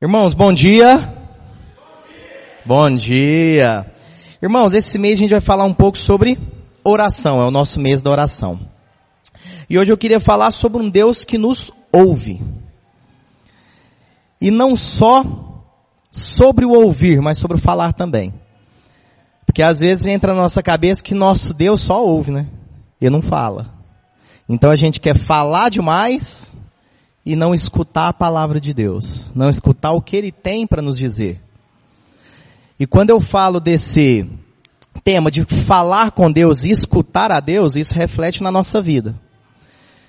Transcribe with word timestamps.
Irmãos, 0.00 0.34
bom 0.34 0.52
dia. 0.52 1.10
Bom 2.66 2.84
dia. 2.94 3.90
Irmãos, 4.42 4.74
esse 4.74 4.98
mês 4.98 5.14
a 5.14 5.18
gente 5.20 5.30
vai 5.30 5.40
falar 5.40 5.64
um 5.64 5.72
pouco 5.72 5.96
sobre 5.96 6.38
oração, 6.84 7.40
é 7.40 7.46
o 7.46 7.50
nosso 7.50 7.80
mês 7.80 8.02
da 8.02 8.10
oração. 8.10 8.60
E 9.70 9.78
hoje 9.78 9.90
eu 9.90 9.96
queria 9.96 10.20
falar 10.20 10.50
sobre 10.50 10.82
um 10.82 10.90
Deus 10.90 11.24
que 11.24 11.38
nos 11.38 11.72
ouve. 11.90 12.42
E 14.38 14.50
não 14.50 14.76
só 14.76 15.24
sobre 16.10 16.66
o 16.66 16.72
ouvir, 16.72 17.22
mas 17.22 17.38
sobre 17.38 17.56
o 17.56 17.60
falar 17.60 17.94
também. 17.94 18.34
Porque 19.46 19.62
às 19.62 19.78
vezes 19.78 20.04
entra 20.04 20.34
na 20.34 20.42
nossa 20.42 20.62
cabeça 20.62 21.02
que 21.02 21.14
nosso 21.14 21.54
Deus 21.54 21.80
só 21.80 22.04
ouve, 22.04 22.30
né? 22.30 22.46
E 23.00 23.08
não 23.08 23.22
fala. 23.22 23.72
Então 24.46 24.70
a 24.70 24.76
gente 24.76 25.00
quer 25.00 25.18
falar 25.18 25.70
demais 25.70 26.55
e 27.26 27.34
não 27.34 27.52
escutar 27.52 28.08
a 28.08 28.12
palavra 28.12 28.60
de 28.60 28.72
Deus, 28.72 29.32
não 29.34 29.50
escutar 29.50 29.90
o 29.90 30.00
que 30.00 30.16
Ele 30.16 30.30
tem 30.30 30.64
para 30.64 30.80
nos 30.80 30.96
dizer. 30.96 31.40
E 32.78 32.86
quando 32.86 33.10
eu 33.10 33.20
falo 33.20 33.58
desse 33.58 34.30
tema 35.02 35.28
de 35.28 35.44
falar 35.66 36.12
com 36.12 36.30
Deus 36.30 36.62
e 36.62 36.70
escutar 36.70 37.32
a 37.32 37.40
Deus, 37.40 37.74
isso 37.74 37.92
reflete 37.92 38.44
na 38.44 38.52
nossa 38.52 38.80
vida. 38.80 39.18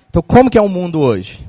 Então, 0.08 0.22
como 0.22 0.48
que 0.48 0.56
é 0.56 0.62
o 0.62 0.68
mundo 0.68 1.00
hoje? 1.00 1.44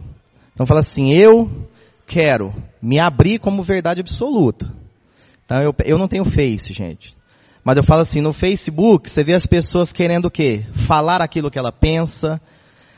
Então, 0.53 0.65
fala 0.65 0.79
assim: 0.79 1.13
eu 1.13 1.67
quero 2.07 2.51
me 2.81 2.99
abrir 2.99 3.37
como 3.37 3.61
verdade 3.61 4.01
absoluta. 4.01 4.73
Então, 5.45 5.61
eu, 5.61 5.75
eu 5.85 5.97
não 5.99 6.07
tenho 6.07 6.25
Face, 6.25 6.73
gente. 6.73 7.15
Mas 7.63 7.77
eu 7.77 7.83
falo 7.83 8.01
assim: 8.01 8.21
no 8.21 8.33
Facebook, 8.33 9.07
você 9.07 9.23
vê 9.23 9.35
as 9.35 9.45
pessoas 9.45 9.93
querendo 9.93 10.25
o 10.25 10.31
quê? 10.31 10.65
Falar 10.73 11.21
aquilo 11.21 11.51
que 11.51 11.59
ela 11.59 11.71
pensa, 11.71 12.41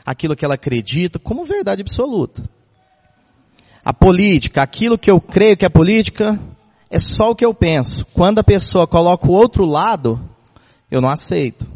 aquilo 0.06 0.34
que 0.34 0.44
ela 0.44 0.54
acredita, 0.54 1.18
como 1.18 1.44
verdade 1.44 1.82
absoluta. 1.82 2.42
A 3.84 3.92
política, 3.92 4.62
aquilo 4.62 4.98
que 4.98 5.10
eu 5.10 5.20
creio 5.20 5.56
que 5.56 5.64
é 5.64 5.68
política, 5.68 6.38
é 6.90 6.98
só 6.98 7.30
o 7.30 7.34
que 7.34 7.44
eu 7.44 7.52
penso. 7.52 8.04
Quando 8.12 8.38
a 8.38 8.44
pessoa 8.44 8.86
coloca 8.86 9.26
o 9.26 9.32
outro 9.32 9.64
lado, 9.64 10.20
eu 10.90 11.00
não 11.00 11.08
aceito. 11.08 11.66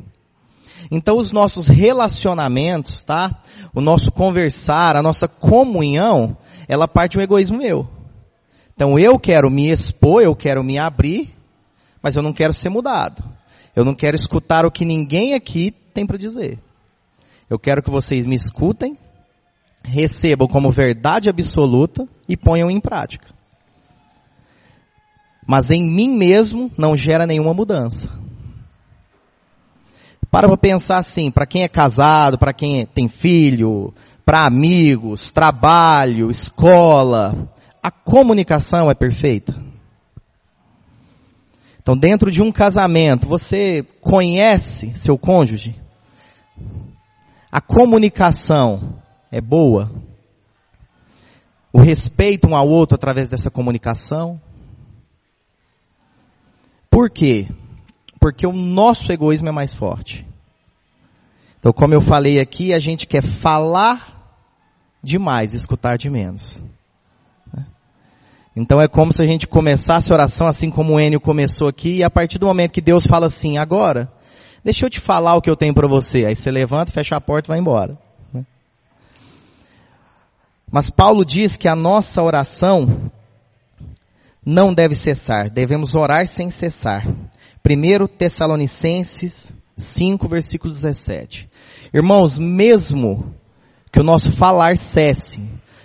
Então 0.91 1.17
os 1.17 1.33
nossos 1.33 1.67
relacionamentos, 1.69 3.03
tá? 3.03 3.43
O 3.75 3.81
nosso 3.81 4.13
conversar, 4.13 4.95
a 4.95 5.03
nossa 5.03 5.27
comunhão, 5.27 6.37
ela 6.69 6.87
parte 6.87 7.17
do 7.17 7.23
egoísmo 7.23 7.59
meu. 7.59 7.89
Então 8.75 8.98
eu 8.98 9.19
quero 9.19 9.51
me 9.51 9.70
expor, 9.70 10.23
eu 10.23 10.37
quero 10.37 10.63
me 10.63 10.79
abrir, 10.79 11.35
mas 12.03 12.15
eu 12.15 12.23
não 12.23 12.33
quero 12.33 12.53
ser 12.53 12.69
mudado. 12.69 13.25
Eu 13.75 13.85
não 13.85 13.95
quero 13.95 14.15
escutar 14.15 14.65
o 14.65 14.70
que 14.70 14.85
ninguém 14.85 15.35
aqui 15.35 15.75
tem 15.93 16.07
para 16.07 16.19
dizer. 16.19 16.59
Eu 17.48 17.59
quero 17.59 17.83
que 17.83 17.91
vocês 17.91 18.27
me 18.27 18.37
escutem, 18.37 18.97
recebam 19.87 20.48
como 20.48 20.70
verdade 20.70 21.29
absoluta 21.29 22.06
e 22.29 22.37
ponham 22.37 22.70
em 22.70 22.81
prática. 22.81 23.29
Mas 25.47 25.70
em 25.70 25.84
mim 25.84 26.09
mesmo 26.09 26.70
não 26.77 26.97
gera 26.97 27.27
nenhuma 27.27 27.55
mudança. 27.55 28.11
Para 30.31 30.48
para 30.48 30.57
pensar 30.59 30.98
assim, 30.98 31.31
para 31.31 31.47
quem 31.47 31.62
é 31.62 31.69
casado, 31.69 32.37
para 32.37 32.53
quem 32.53 32.84
tem 32.84 33.09
filho, 33.09 33.95
para 34.25 34.45
amigos, 34.45 35.31
trabalho, 35.31 36.31
escola, 36.31 37.48
a 37.81 37.91
comunicação 37.91 38.91
é 38.91 38.95
perfeita. 38.95 39.55
Então, 41.81 41.97
dentro 41.97 42.33
de 42.33 42.42
um 42.42 42.51
casamento, 42.51 43.29
você 43.29 43.87
conhece 44.01 44.91
seu 44.97 45.17
cônjuge? 45.17 45.81
A 47.51 47.61
comunicação 47.61 49.01
é 49.31 49.41
boa? 49.41 49.91
O 51.73 51.79
respeito 51.79 52.48
um 52.48 52.57
ao 52.57 52.69
outro 52.69 52.95
através 52.95 53.29
dessa 53.29 53.51
comunicação? 53.51 54.41
Por 56.91 57.11
quê? 57.11 57.48
Porque 58.19 58.47
o 58.47 58.53
nosso 58.53 59.13
egoísmo 59.13 59.48
é 59.48 59.53
mais 59.53 59.75
forte. 59.75 60.27
Então, 61.59 61.73
como 61.73 61.95
eu 61.95 62.01
falei 62.01 62.41
aqui, 62.41 62.73
a 62.73 62.79
gente 62.79 63.07
quer 63.07 63.23
falar 63.23 64.17
demais, 65.03 65.53
escutar 65.53 65.97
de 65.97 66.09
menos. 66.09 66.63
Então 68.57 68.81
é 68.81 68.89
como 68.89 69.13
se 69.13 69.23
a 69.23 69.27
gente 69.27 69.47
começasse 69.47 70.11
a 70.11 70.15
oração 70.15 70.47
assim 70.47 70.70
como 70.70 70.95
o 70.95 71.01
Enio 71.01 71.20
começou 71.20 71.69
aqui, 71.69 71.97
e 71.97 72.03
a 72.03 72.09
partir 72.09 72.39
do 72.39 72.47
momento 72.47 72.73
que 72.73 72.81
Deus 72.81 73.05
fala 73.05 73.27
assim, 73.27 73.59
agora, 73.59 74.11
deixa 74.65 74.86
eu 74.86 74.91
te 74.91 74.98
falar 74.98 75.35
o 75.35 75.42
que 75.42 75.51
eu 75.51 75.57
tenho 75.57 75.75
para 75.75 75.86
você. 75.86 76.25
Aí 76.25 76.35
você 76.35 76.51
levanta, 76.51 76.91
fecha 76.91 77.15
a 77.15 77.20
porta 77.20 77.48
e 77.48 77.51
vai 77.51 77.59
embora. 77.59 77.98
Mas 80.71 80.91
Paulo 80.91 81.25
diz 81.25 81.57
que 81.57 81.69
a 81.69 81.77
nossa 81.77 82.23
oração 82.23 83.11
não 84.45 84.73
deve 84.75 84.95
cessar, 84.95 85.51
devemos 85.51 85.95
orar 85.95 86.27
sem 86.27 86.51
cessar. 86.51 87.07
1 87.65 88.07
Tessalonicenses 88.17 89.55
5, 89.77 90.29
versículo 90.29 90.73
17. 90.73 91.49
Irmãos, 91.93 92.39
mesmo 92.39 93.35
que 93.93 94.01
o 94.01 94.05
nosso 94.05 94.31
falar 94.31 94.77
cesse, 94.77 95.41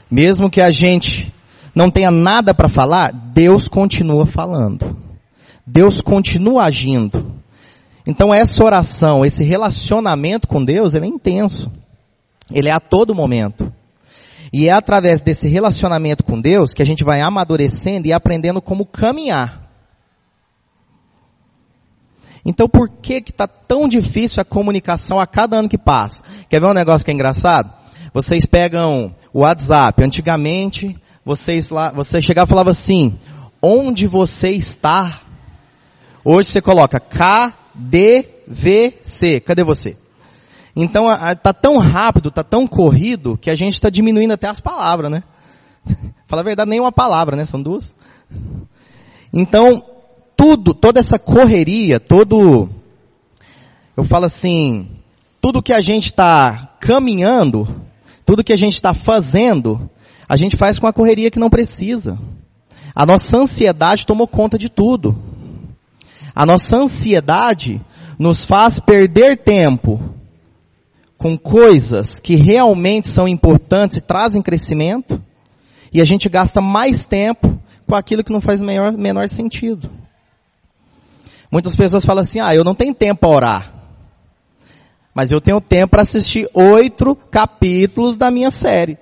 mesmo 0.09 0.49
que 0.49 0.61
a 0.61 0.71
gente 0.71 1.33
não 1.73 1.89
tenha 1.89 2.11
nada 2.11 2.53
para 2.53 2.69
falar, 2.69 3.11
Deus 3.11 3.67
continua 3.67 4.25
falando. 4.25 4.97
Deus 5.65 6.01
continua 6.01 6.63
agindo. 6.65 7.33
Então 8.05 8.33
essa 8.33 8.63
oração, 8.63 9.25
esse 9.25 9.43
relacionamento 9.43 10.47
com 10.47 10.63
Deus, 10.63 10.93
ele 10.93 11.05
é 11.05 11.09
intenso. 11.09 11.71
Ele 12.51 12.67
é 12.67 12.71
a 12.71 12.79
todo 12.79 13.15
momento. 13.15 13.71
E 14.53 14.67
é 14.67 14.73
através 14.73 15.21
desse 15.21 15.47
relacionamento 15.47 16.23
com 16.23 16.39
Deus 16.39 16.73
que 16.73 16.81
a 16.81 16.85
gente 16.85 17.03
vai 17.03 17.21
amadurecendo 17.21 18.07
e 18.07 18.13
aprendendo 18.13 18.61
como 18.61 18.85
caminhar. 18.85 19.69
Então 22.43 22.67
por 22.67 22.89
que 22.89 23.21
que 23.21 23.31
tá 23.31 23.47
tão 23.47 23.87
difícil 23.87 24.41
a 24.41 24.45
comunicação 24.45 25.19
a 25.19 25.27
cada 25.27 25.57
ano 25.57 25.69
que 25.69 25.77
passa? 25.77 26.23
Quer 26.49 26.59
ver 26.59 26.67
um 26.67 26.73
negócio 26.73 27.05
que 27.05 27.11
é 27.11 27.13
engraçado? 27.13 27.71
Vocês 28.13 28.45
pegam 28.45 29.15
o 29.31 29.41
WhatsApp. 29.41 30.03
Antigamente, 30.03 30.97
vocês 31.23 31.69
lá, 31.69 31.91
você 31.91 32.21
chegava 32.21 32.47
e 32.47 32.49
falava 32.49 32.71
assim, 32.71 33.17
onde 33.61 34.05
você 34.07 34.49
está? 34.49 35.21
Hoje 36.25 36.49
você 36.49 36.61
coloca 36.61 36.99
KDVC. 36.99 37.79
Cadê 39.39 39.63
você? 39.63 39.95
Então 40.75 41.07
está 41.31 41.53
tão 41.53 41.77
rápido, 41.77 42.29
está 42.29 42.43
tão 42.43 42.65
corrido, 42.65 43.37
que 43.37 43.49
a 43.49 43.55
gente 43.55 43.73
está 43.73 43.89
diminuindo 43.89 44.33
até 44.33 44.47
as 44.47 44.59
palavras, 44.59 45.11
né? 45.11 45.23
Fala 46.27 46.41
a 46.41 46.45
verdade, 46.45 46.69
nenhuma 46.69 46.91
palavra, 46.91 47.35
né? 47.35 47.45
São 47.45 47.61
duas. 47.61 47.93
Então, 49.33 49.83
tudo, 50.35 50.73
toda 50.73 50.99
essa 50.99 51.19
correria, 51.19 51.99
todo, 51.99 52.69
eu 53.95 54.03
falo 54.03 54.25
assim, 54.25 54.89
tudo 55.41 55.61
que 55.61 55.73
a 55.73 55.81
gente 55.81 56.05
está 56.05 56.75
caminhando, 56.79 57.67
tudo 58.25 58.43
que 58.43 58.53
a 58.53 58.57
gente 58.57 58.75
está 58.75 58.93
fazendo, 58.93 59.89
a 60.27 60.37
gente 60.37 60.57
faz 60.57 60.79
com 60.79 60.87
a 60.87 60.93
correria 60.93 61.29
que 61.29 61.39
não 61.39 61.49
precisa. 61.49 62.17
A 62.95 63.05
nossa 63.05 63.37
ansiedade 63.37 64.05
tomou 64.05 64.27
conta 64.27 64.57
de 64.57 64.69
tudo. 64.69 65.17
A 66.33 66.45
nossa 66.45 66.77
ansiedade 66.77 67.81
nos 68.17 68.45
faz 68.45 68.79
perder 68.79 69.43
tempo 69.43 70.20
com 71.21 71.37
coisas 71.37 72.17
que 72.17 72.35
realmente 72.35 73.07
são 73.07 73.27
importantes 73.27 73.97
e 73.97 74.01
trazem 74.01 74.41
crescimento, 74.41 75.23
e 75.93 76.01
a 76.01 76.05
gente 76.05 76.27
gasta 76.27 76.59
mais 76.59 77.05
tempo 77.05 77.61
com 77.87 77.95
aquilo 77.95 78.23
que 78.23 78.33
não 78.33 78.41
faz 78.41 78.59
menor, 78.59 78.91
menor 78.93 79.29
sentido. 79.29 79.87
Muitas 81.51 81.75
pessoas 81.75 82.03
falam 82.03 82.23
assim, 82.23 82.39
ah, 82.39 82.55
eu 82.55 82.63
não 82.63 82.73
tenho 82.73 82.95
tempo 82.95 83.21
para 83.21 83.35
orar. 83.35 83.73
Mas 85.13 85.29
eu 85.29 85.39
tenho 85.39 85.61
tempo 85.61 85.91
para 85.91 86.01
assistir 86.01 86.49
oito 86.55 87.15
capítulos 87.15 88.17
da 88.17 88.31
minha 88.31 88.49
série. 88.49 88.97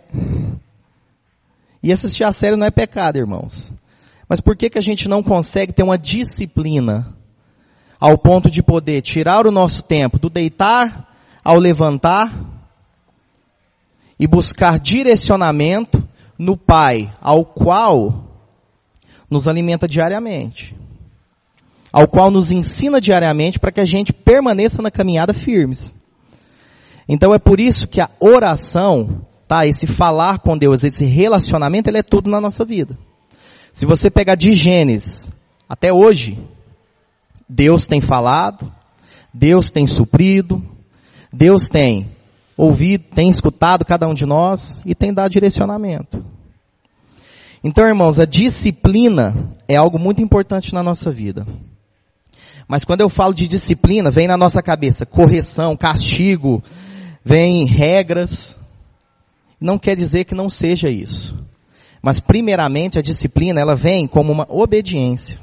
E 1.81 1.93
assistir 1.93 2.25
a 2.25 2.33
série 2.33 2.57
não 2.57 2.65
é 2.65 2.71
pecado, 2.71 3.17
irmãos. 3.17 3.71
Mas 4.27 4.41
por 4.41 4.57
que, 4.57 4.69
que 4.69 4.79
a 4.79 4.83
gente 4.83 5.07
não 5.07 5.23
consegue 5.23 5.71
ter 5.71 5.83
uma 5.83 5.97
disciplina 5.97 7.15
ao 7.97 8.17
ponto 8.17 8.49
de 8.49 8.61
poder 8.61 9.01
tirar 9.01 9.47
o 9.47 9.51
nosso 9.51 9.83
tempo 9.83 10.19
do 10.19 10.29
deitar 10.29 11.08
ao 11.43 11.57
levantar 11.57 12.33
e 14.19 14.27
buscar 14.27 14.79
direcionamento 14.79 16.07
no 16.37 16.57
Pai, 16.57 17.13
ao 17.21 17.45
qual 17.45 18.25
nos 19.29 19.47
alimenta 19.47 19.87
diariamente, 19.87 20.75
ao 21.91 22.07
qual 22.07 22.29
nos 22.31 22.51
ensina 22.51 22.99
diariamente 22.99 23.59
para 23.59 23.71
que 23.71 23.79
a 23.79 23.85
gente 23.85 24.11
permaneça 24.11 24.81
na 24.81 24.91
caminhada 24.91 25.33
firmes. 25.33 25.95
Então 27.07 27.33
é 27.33 27.39
por 27.39 27.59
isso 27.59 27.87
que 27.87 28.01
a 28.01 28.09
oração, 28.19 29.21
tá, 29.47 29.65
esse 29.65 29.87
falar 29.87 30.39
com 30.39 30.57
Deus, 30.57 30.83
esse 30.83 31.05
relacionamento, 31.05 31.89
ele 31.89 31.97
é 31.97 32.03
tudo 32.03 32.29
na 32.29 32.39
nossa 32.39 32.63
vida. 32.63 32.97
Se 33.73 33.85
você 33.85 34.09
pegar 34.09 34.35
de 34.35 34.53
Gênesis 34.53 35.29
até 35.67 35.93
hoje, 35.93 36.37
Deus 37.47 37.87
tem 37.87 38.01
falado, 38.01 38.71
Deus 39.33 39.71
tem 39.71 39.87
suprido, 39.87 40.63
Deus 41.31 41.67
tem 41.67 42.11
ouvido, 42.57 43.05
tem 43.13 43.29
escutado 43.29 43.85
cada 43.85 44.07
um 44.07 44.13
de 44.13 44.25
nós 44.25 44.81
e 44.85 44.93
tem 44.93 45.13
dado 45.13 45.31
direcionamento. 45.31 46.23
Então, 47.63 47.85
irmãos, 47.85 48.19
a 48.19 48.25
disciplina 48.25 49.55
é 49.67 49.75
algo 49.75 49.99
muito 49.99 50.21
importante 50.21 50.73
na 50.73 50.81
nossa 50.81 51.11
vida. 51.11 51.45
Mas 52.67 52.85
quando 52.85 53.01
eu 53.01 53.09
falo 53.09 53.33
de 53.33 53.47
disciplina, 53.47 54.11
vem 54.11 54.27
na 54.27 54.37
nossa 54.37 54.61
cabeça 54.61 55.05
correção, 55.05 55.75
castigo, 55.75 56.63
vem 57.23 57.65
regras. 57.65 58.57
Não 59.59 59.77
quer 59.77 59.95
dizer 59.95 60.25
que 60.25 60.35
não 60.35 60.49
seja 60.49 60.89
isso. 60.89 61.35
Mas 62.01 62.19
primeiramente 62.19 62.97
a 62.97 63.01
disciplina, 63.01 63.59
ela 63.59 63.75
vem 63.75 64.07
como 64.07 64.31
uma 64.31 64.45
obediência. 64.47 65.39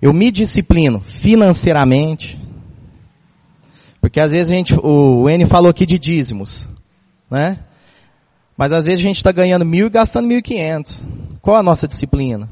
Eu 0.00 0.14
me 0.14 0.30
disciplino 0.30 1.00
financeiramente. 1.00 2.47
Porque 4.00 4.20
às 4.20 4.32
vezes 4.32 4.50
a 4.50 4.54
gente, 4.54 4.74
o 4.74 5.28
N 5.28 5.44
falou 5.46 5.70
aqui 5.70 5.84
de 5.84 5.98
dízimos, 5.98 6.68
né? 7.30 7.58
Mas 8.56 8.72
às 8.72 8.84
vezes 8.84 9.00
a 9.00 9.02
gente 9.02 9.16
está 9.16 9.30
ganhando 9.30 9.64
mil 9.64 9.86
e 9.86 9.90
gastando 9.90 10.26
mil 10.26 10.38
e 10.38 10.42
quinhentos. 10.42 11.02
Qual 11.40 11.56
a 11.56 11.62
nossa 11.62 11.86
disciplina? 11.86 12.48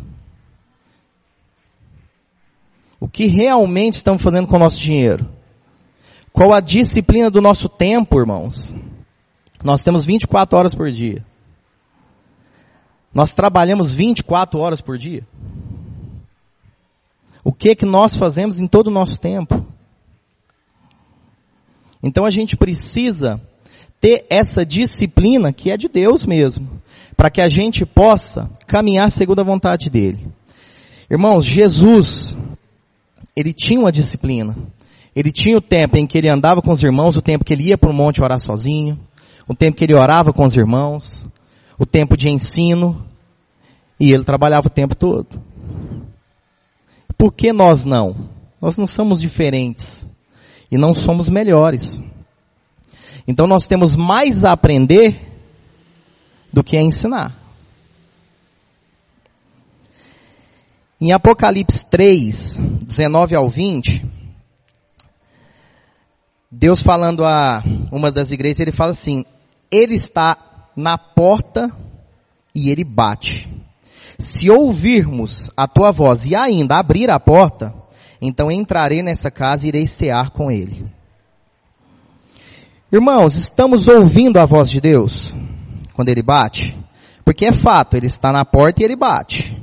O 3.01 3.09
que 3.09 3.27
realmente 3.27 3.95
estamos 3.95 4.23
fazendo 4.23 4.47
com 4.47 4.57
o 4.57 4.59
nosso 4.61 4.79
dinheiro? 4.79 5.29
Qual 6.33 6.53
a 6.53 6.61
disciplina 6.61 7.31
do 7.31 7.41
nosso 7.41 7.69
tempo, 7.69 8.19
irmãos? 8.19 8.73
Nós 9.65 9.83
temos 9.83 10.07
24 10.07 10.57
horas 10.57 10.75
por 10.75 10.91
dia. 10.91 11.25
Nós 13.13 13.33
trabalhamos 13.33 13.93
24 13.93 14.61
horas 14.61 14.81
por 14.81 14.99
dia. 14.99 15.27
O 17.43 17.53
que 17.53 17.75
que 17.75 17.87
nós 17.87 18.17
fazemos 18.17 18.61
em 18.61 18.69
todo 18.69 18.89
o 18.89 18.93
nosso 18.93 19.19
tempo? 19.19 19.66
Então 22.07 22.25
a 22.25 22.31
gente 22.31 22.57
precisa 22.57 23.41
ter 24.01 24.27
essa 24.31 24.65
disciplina 24.65 25.53
que 25.53 25.73
é 25.73 25.77
de 25.77 25.89
Deus 25.89 26.23
mesmo, 26.23 26.81
para 27.17 27.29
que 27.29 27.41
a 27.41 27.49
gente 27.49 27.85
possa 27.85 28.49
caminhar 28.65 29.11
segundo 29.11 29.41
a 29.41 29.45
vontade 29.45 29.91
dele. 29.91 30.29
Irmãos, 31.11 31.45
Jesus, 31.45 32.37
ele 33.37 33.53
tinha 33.53 33.81
uma 33.81 33.91
disciplina. 33.91 34.57
Ele 35.17 35.33
tinha 35.33 35.57
o 35.57 35.61
tempo 35.61 35.97
em 35.97 36.07
que 36.07 36.17
ele 36.17 36.29
andava 36.29 36.63
com 36.63 36.71
os 36.71 36.81
irmãos, 36.81 37.17
o 37.17 37.23
tempo 37.23 37.45
que 37.45 37.53
ele 37.53 37.71
ia 37.71 37.79
para 37.79 37.91
o 37.91 37.95
monte 37.95 38.23
orar 38.23 38.39
sozinho, 38.39 39.01
o 39.49 39.55
tempo 39.55 39.77
que 39.77 39.83
ele 39.83 39.95
orava 39.95 40.33
com 40.33 40.45
os 40.45 40.57
irmãos, 40.57 41.25
o 41.77 41.85
tempo 41.85 42.17
de 42.17 42.29
ensino, 42.29 43.05
e 43.99 44.13
ele 44.13 44.23
trabalhava 44.23 44.69
o 44.69 44.71
tempo 44.71 44.95
todo. 44.95 45.43
Por 47.19 47.33
que 47.33 47.53
nós 47.53 47.85
não? 47.85 48.29
Nós 48.63 48.77
não 48.77 48.87
somos 48.87 49.21
diferentes 49.21 50.07
e 50.71 50.77
não 50.77 50.95
somos 50.95 51.29
melhores. 51.29 52.01
Então 53.27 53.47
nós 53.47 53.67
temos 53.67 53.97
mais 53.97 54.45
a 54.45 54.53
aprender 54.53 55.21
do 56.53 56.63
que 56.63 56.77
a 56.77 56.83
ensinar. 56.83 57.37
Em 61.01 61.13
Apocalipse 61.13 61.85
3, 61.91 62.57
19 62.85 63.35
ao 63.35 63.51
20, 63.51 64.05
Deus 66.51 66.81
falando 66.81 67.25
a 67.25 67.63
uma 67.93 68.11
das 68.11 68.31
igrejas, 68.31 68.61
ele 68.61 68.73
fala 68.73 68.93
assim: 68.93 69.25
Ele 69.71 69.95
está 69.95 70.71
na 70.75 70.97
porta 70.97 71.71
e 72.55 72.71
ele 72.71 72.85
bate. 72.85 73.51
Se 74.19 74.51
ouvirmos 74.51 75.51
a 75.55 75.69
tua 75.69 75.93
voz 75.93 76.25
e 76.25 76.35
ainda 76.35 76.79
abrir 76.79 77.11
a 77.11 77.21
porta, 77.21 77.75
então 78.21 78.51
entrarei 78.51 79.03
nessa 79.03 79.31
casa 79.31 79.65
e 79.65 79.69
irei 79.69 79.87
cear 79.87 80.31
com 80.31 80.51
ele. 80.51 80.87
Irmãos, 82.93 83.37
estamos 83.37 83.89
ouvindo 83.89 84.39
a 84.39 84.47
voz 84.47 84.71
de 84.71 84.81
Deus 84.81 85.35
quando 85.93 86.09
ele 86.09 86.23
bate? 86.23 86.79
Porque 87.25 87.45
é 87.45 87.53
fato, 87.53 87.97
ele 87.97 88.07
está 88.07 88.31
na 88.31 88.45
porta 88.45 88.81
e 88.81 88.85
ele 88.85 88.95
bate. 88.95 89.61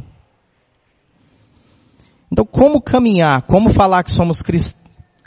Então, 2.31 2.45
como 2.45 2.81
caminhar? 2.81 3.43
Como 3.43 3.69
falar 3.69 4.03
que 4.03 4.11
somos 4.11 4.41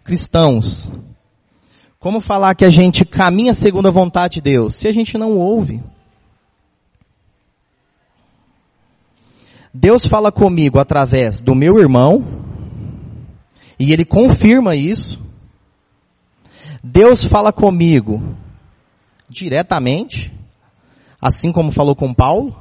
cristãos? 0.05 0.91
Como 1.99 2.21
falar 2.21 2.55
que 2.55 2.65
a 2.65 2.71
gente 2.71 3.05
caminha 3.05 3.55
segundo 3.55 3.89
a 3.89 3.93
vontade 3.93 4.35
de 4.35 4.41
Deus? 4.43 4.75
Se 4.75 4.87
a 4.87 4.93
gente 4.93 5.17
não 5.17 5.39
ouve. 5.39 5.83
Deus 9.73 10.07
fala 10.07 10.33
comigo 10.33 10.79
através 10.79 11.39
do 11.41 11.55
meu 11.55 11.79
irmão, 11.79 12.36
e 13.79 13.93
ele 13.93 14.05
confirma 14.05 14.75
isso. 14.75 15.21
Deus 16.83 17.25
fala 17.25 17.53
comigo 17.53 18.37
diretamente, 19.29 20.33
assim 21.21 21.53
como 21.53 21.73
falou 21.73 21.95
com 21.95 22.15
Paulo, 22.15 22.57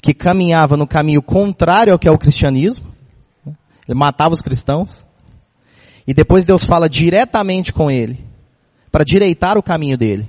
que 0.00 0.14
caminhava 0.14 0.76
no 0.76 0.86
caminho 0.86 1.22
contrário 1.22 1.92
ao 1.92 1.98
que 1.98 2.08
é 2.08 2.10
o 2.10 2.18
cristianismo. 2.18 2.92
Ele 3.88 3.98
matava 3.98 4.34
os 4.34 4.40
cristãos. 4.40 5.04
E 6.06 6.14
depois 6.14 6.44
Deus 6.44 6.64
fala 6.64 6.88
diretamente 6.88 7.72
com 7.72 7.90
ele, 7.90 8.24
para 8.90 9.04
direitar 9.04 9.56
o 9.56 9.62
caminho 9.62 9.96
dele. 9.96 10.26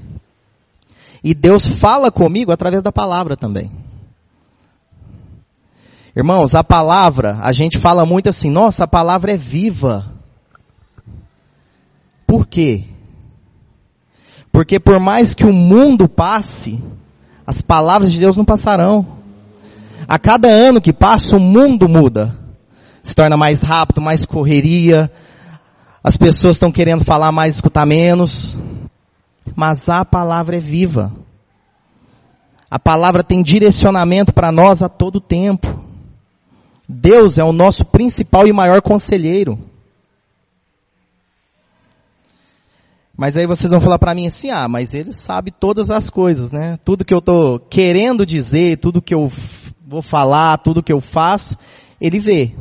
E 1.23 1.33
Deus 1.33 1.63
fala 1.79 2.11
comigo 2.11 2.51
através 2.51 2.83
da 2.83 2.91
palavra 2.91 3.35
também. 3.37 3.71
Irmãos, 6.15 6.53
a 6.53 6.63
palavra, 6.63 7.39
a 7.41 7.51
gente 7.51 7.79
fala 7.79 8.05
muito 8.05 8.29
assim, 8.29 8.49
nossa, 8.49 8.83
a 8.83 8.87
palavra 8.87 9.31
é 9.31 9.37
viva. 9.37 10.05
Por 12.27 12.45
quê? 12.45 12.85
Porque 14.51 14.79
por 14.79 14.99
mais 14.99 15.33
que 15.33 15.45
o 15.45 15.51
mundo 15.51 16.07
passe, 16.07 16.83
as 17.47 17.61
palavras 17.61 18.11
de 18.11 18.19
Deus 18.19 18.37
não 18.37 18.45
passarão. 18.45 19.17
A 20.07 20.19
cada 20.19 20.47
ano 20.47 20.79
que 20.79 20.93
passa, 20.93 21.35
o 21.35 21.39
mundo 21.39 21.89
muda. 21.89 22.37
Se 23.01 23.15
torna 23.15 23.35
mais 23.35 23.63
rápido, 23.63 23.99
mais 23.99 24.23
correria. 24.23 25.11
As 26.03 26.15
pessoas 26.15 26.57
estão 26.57 26.71
querendo 26.71 27.03
falar 27.03 27.31
mais, 27.31 27.55
escutar 27.55 27.85
menos. 27.87 28.55
Mas 29.55 29.89
a 29.89 30.05
palavra 30.05 30.57
é 30.57 30.59
viva. 30.59 31.11
A 32.69 32.77
palavra 32.77 33.23
tem 33.23 33.41
direcionamento 33.41 34.31
para 34.31 34.51
nós 34.51 34.83
a 34.83 34.89
todo 34.89 35.19
tempo. 35.19 35.82
Deus 36.87 37.37
é 37.37 37.43
o 37.43 37.53
nosso 37.53 37.85
principal 37.85 38.47
e 38.47 38.53
maior 38.53 38.81
conselheiro. 38.81 39.57
Mas 43.15 43.37
aí 43.37 43.45
vocês 43.45 43.71
vão 43.71 43.79
falar 43.79 43.99
para 43.99 44.15
mim 44.15 44.25
assim, 44.25 44.49
ah, 44.49 44.67
mas 44.67 44.93
ele 44.93 45.11
sabe 45.13 45.51
todas 45.51 45.89
as 45.89 46.09
coisas, 46.09 46.51
né? 46.51 46.77
Tudo 46.83 47.05
que 47.05 47.13
eu 47.13 47.19
estou 47.19 47.59
querendo 47.59 48.25
dizer, 48.25 48.79
tudo 48.79 49.01
que 49.01 49.13
eu 49.13 49.31
vou 49.85 50.01
falar, 50.01 50.57
tudo 50.57 50.81
que 50.81 50.91
eu 50.91 50.99
faço, 50.99 51.55
ele 52.01 52.19
vê. 52.19 52.55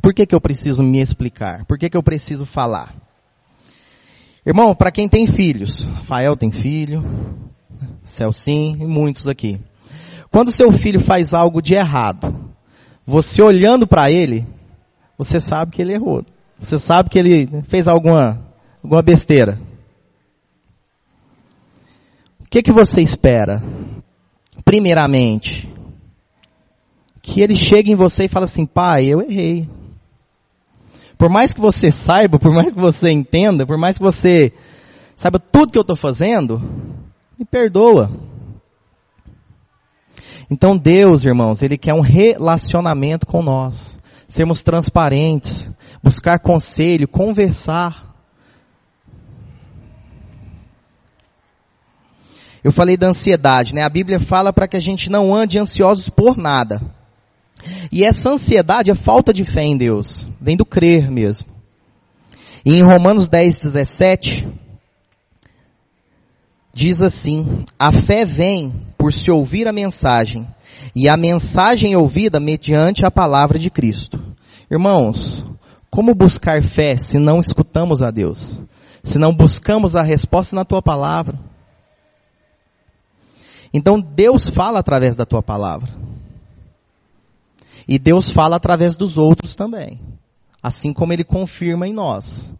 Por 0.00 0.14
que, 0.14 0.26
que 0.26 0.34
eu 0.34 0.40
preciso 0.40 0.82
me 0.82 1.00
explicar? 1.00 1.64
Por 1.66 1.76
que, 1.76 1.90
que 1.90 1.96
eu 1.96 2.02
preciso 2.02 2.46
falar? 2.46 2.94
Irmão, 4.46 4.74
para 4.74 4.92
quem 4.92 5.08
tem 5.08 5.26
filhos, 5.26 5.82
Rafael 5.82 6.36
tem 6.36 6.52
filho, 6.52 7.02
Celcim 8.04 8.76
e 8.80 8.86
muitos 8.86 9.26
aqui. 9.26 9.58
Quando 10.30 10.52
seu 10.52 10.70
filho 10.70 11.00
faz 11.00 11.32
algo 11.32 11.62
de 11.62 11.74
errado, 11.74 12.53
você 13.06 13.42
olhando 13.42 13.86
para 13.86 14.10
ele, 14.10 14.46
você 15.18 15.38
sabe 15.38 15.72
que 15.72 15.82
ele 15.82 15.92
errou. 15.92 16.24
Você 16.58 16.78
sabe 16.78 17.10
que 17.10 17.18
ele 17.18 17.62
fez 17.64 17.86
alguma 17.86 18.42
alguma 18.82 19.02
besteira. 19.02 19.58
O 22.40 22.48
que, 22.48 22.62
que 22.62 22.72
você 22.72 23.00
espera? 23.00 23.62
Primeiramente, 24.64 25.68
que 27.20 27.40
ele 27.40 27.56
chegue 27.56 27.90
em 27.90 27.96
você 27.96 28.24
e 28.24 28.28
fale 28.28 28.44
assim, 28.44 28.66
pai, 28.66 29.06
eu 29.06 29.20
errei. 29.22 29.68
Por 31.16 31.30
mais 31.30 31.52
que 31.52 31.60
você 31.60 31.90
saiba, 31.90 32.38
por 32.38 32.52
mais 32.52 32.72
que 32.72 32.78
você 32.78 33.10
entenda, 33.10 33.66
por 33.66 33.78
mais 33.78 33.96
que 33.96 34.02
você 34.02 34.52
saiba 35.16 35.38
tudo 35.38 35.72
que 35.72 35.78
eu 35.78 35.82
estou 35.82 35.96
fazendo, 35.96 36.60
me 37.38 37.44
perdoa. 37.44 38.10
Então 40.50 40.76
Deus, 40.76 41.24
irmãos, 41.24 41.62
Ele 41.62 41.78
quer 41.78 41.94
um 41.94 42.00
relacionamento 42.00 43.26
com 43.26 43.42
nós. 43.42 43.98
Sermos 44.28 44.62
transparentes, 44.62 45.70
buscar 46.02 46.38
conselho, 46.38 47.06
conversar. 47.06 48.14
Eu 52.62 52.72
falei 52.72 52.96
da 52.96 53.08
ansiedade, 53.08 53.74
né? 53.74 53.82
A 53.82 53.90
Bíblia 53.90 54.18
fala 54.18 54.52
para 54.52 54.66
que 54.66 54.76
a 54.76 54.80
gente 54.80 55.10
não 55.10 55.34
ande 55.34 55.58
ansiosos 55.58 56.08
por 56.08 56.38
nada. 56.38 56.80
E 57.92 58.04
essa 58.04 58.30
ansiedade 58.30 58.90
é 58.90 58.94
falta 58.94 59.32
de 59.32 59.44
fé 59.44 59.62
em 59.62 59.76
Deus. 59.76 60.26
Vem 60.40 60.56
do 60.56 60.64
crer 60.64 61.10
mesmo. 61.10 61.46
E 62.64 62.74
em 62.74 62.82
Romanos 62.82 63.28
10, 63.28 63.56
17, 63.56 64.48
diz 66.72 67.02
assim, 67.02 67.64
a 67.78 67.92
fé 67.92 68.24
vem 68.24 68.83
por 69.04 69.12
se 69.12 69.30
ouvir 69.30 69.68
a 69.68 69.72
mensagem, 69.72 70.48
e 70.96 71.10
a 71.10 71.14
mensagem 71.14 71.94
ouvida 71.94 72.40
mediante 72.40 73.04
a 73.04 73.10
palavra 73.10 73.58
de 73.58 73.68
Cristo. 73.68 74.18
Irmãos, 74.70 75.44
como 75.90 76.14
buscar 76.14 76.62
fé 76.62 76.96
se 76.96 77.18
não 77.18 77.38
escutamos 77.38 78.02
a 78.02 78.10
Deus? 78.10 78.62
Se 79.02 79.18
não 79.18 79.34
buscamos 79.34 79.94
a 79.94 80.00
resposta 80.00 80.56
na 80.56 80.64
tua 80.64 80.80
palavra? 80.80 81.38
Então 83.74 84.00
Deus 84.00 84.48
fala 84.48 84.78
através 84.78 85.16
da 85.16 85.26
tua 85.26 85.42
palavra. 85.42 85.94
E 87.86 87.98
Deus 87.98 88.30
fala 88.30 88.56
através 88.56 88.96
dos 88.96 89.18
outros 89.18 89.54
também. 89.54 90.00
Assim 90.62 90.94
como 90.94 91.12
Ele 91.12 91.24
confirma 91.24 91.86
em 91.86 91.92
nós. 91.92 92.50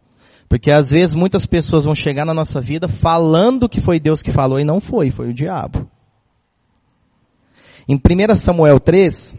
Porque 0.46 0.70
às 0.70 0.90
vezes 0.90 1.14
muitas 1.14 1.46
pessoas 1.46 1.86
vão 1.86 1.94
chegar 1.94 2.26
na 2.26 2.34
nossa 2.34 2.60
vida 2.60 2.86
falando 2.86 3.66
que 3.66 3.80
foi 3.80 3.98
Deus 3.98 4.20
que 4.20 4.30
falou 4.30 4.60
e 4.60 4.64
não 4.64 4.78
foi, 4.78 5.08
foi 5.08 5.30
o 5.30 5.34
diabo. 5.34 5.88
Em 7.88 7.96
1 7.96 8.34
Samuel 8.34 8.80
3, 8.80 9.34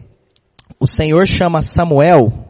o 0.78 0.86
Senhor 0.86 1.26
chama 1.26 1.62
Samuel, 1.62 2.46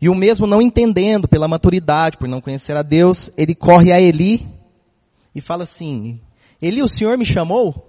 e 0.00 0.08
o 0.08 0.14
mesmo 0.14 0.46
não 0.46 0.60
entendendo 0.60 1.26
pela 1.26 1.48
maturidade, 1.48 2.18
por 2.18 2.28
não 2.28 2.40
conhecer 2.40 2.76
a 2.76 2.82
Deus, 2.82 3.30
ele 3.36 3.54
corre 3.54 3.92
a 3.92 4.00
Eli 4.00 4.46
e 5.34 5.40
fala 5.40 5.64
assim, 5.64 6.20
Eli, 6.60 6.82
o 6.82 6.88
Senhor 6.88 7.16
me 7.16 7.24
chamou? 7.24 7.86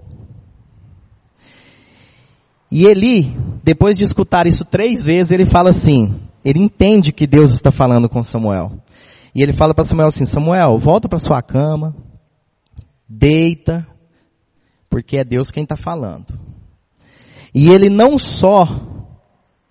E 2.72 2.86
Eli, 2.86 3.36
depois 3.64 3.98
de 3.98 4.04
escutar 4.04 4.48
isso 4.48 4.66
três 4.66 5.02
vezes, 5.02 5.32
ele 5.32 5.46
fala 5.46 5.70
assim, 5.70 6.20
ele 6.44 6.60
entende 6.60 7.12
que 7.12 7.28
Deus 7.28 7.52
está 7.52 7.72
falando 7.72 8.10
com 8.10 8.24
Samuel. 8.24 8.80
E 9.36 9.44
ele 9.44 9.54
fala 9.54 9.74
para 9.74 9.84
Samuel 9.84 10.08
assim, 10.08 10.26
Samuel, 10.26 10.78
volta 10.78 11.08
para 11.08 11.20
sua 11.20 11.42
cama, 11.42 11.96
deita, 13.08 13.88
porque 14.90 15.18
é 15.18 15.24
Deus 15.24 15.52
quem 15.52 15.64
está 15.64 15.78
falando. 15.78 16.26
E 17.60 17.72
ele 17.72 17.90
não 17.90 18.20
só 18.20 18.68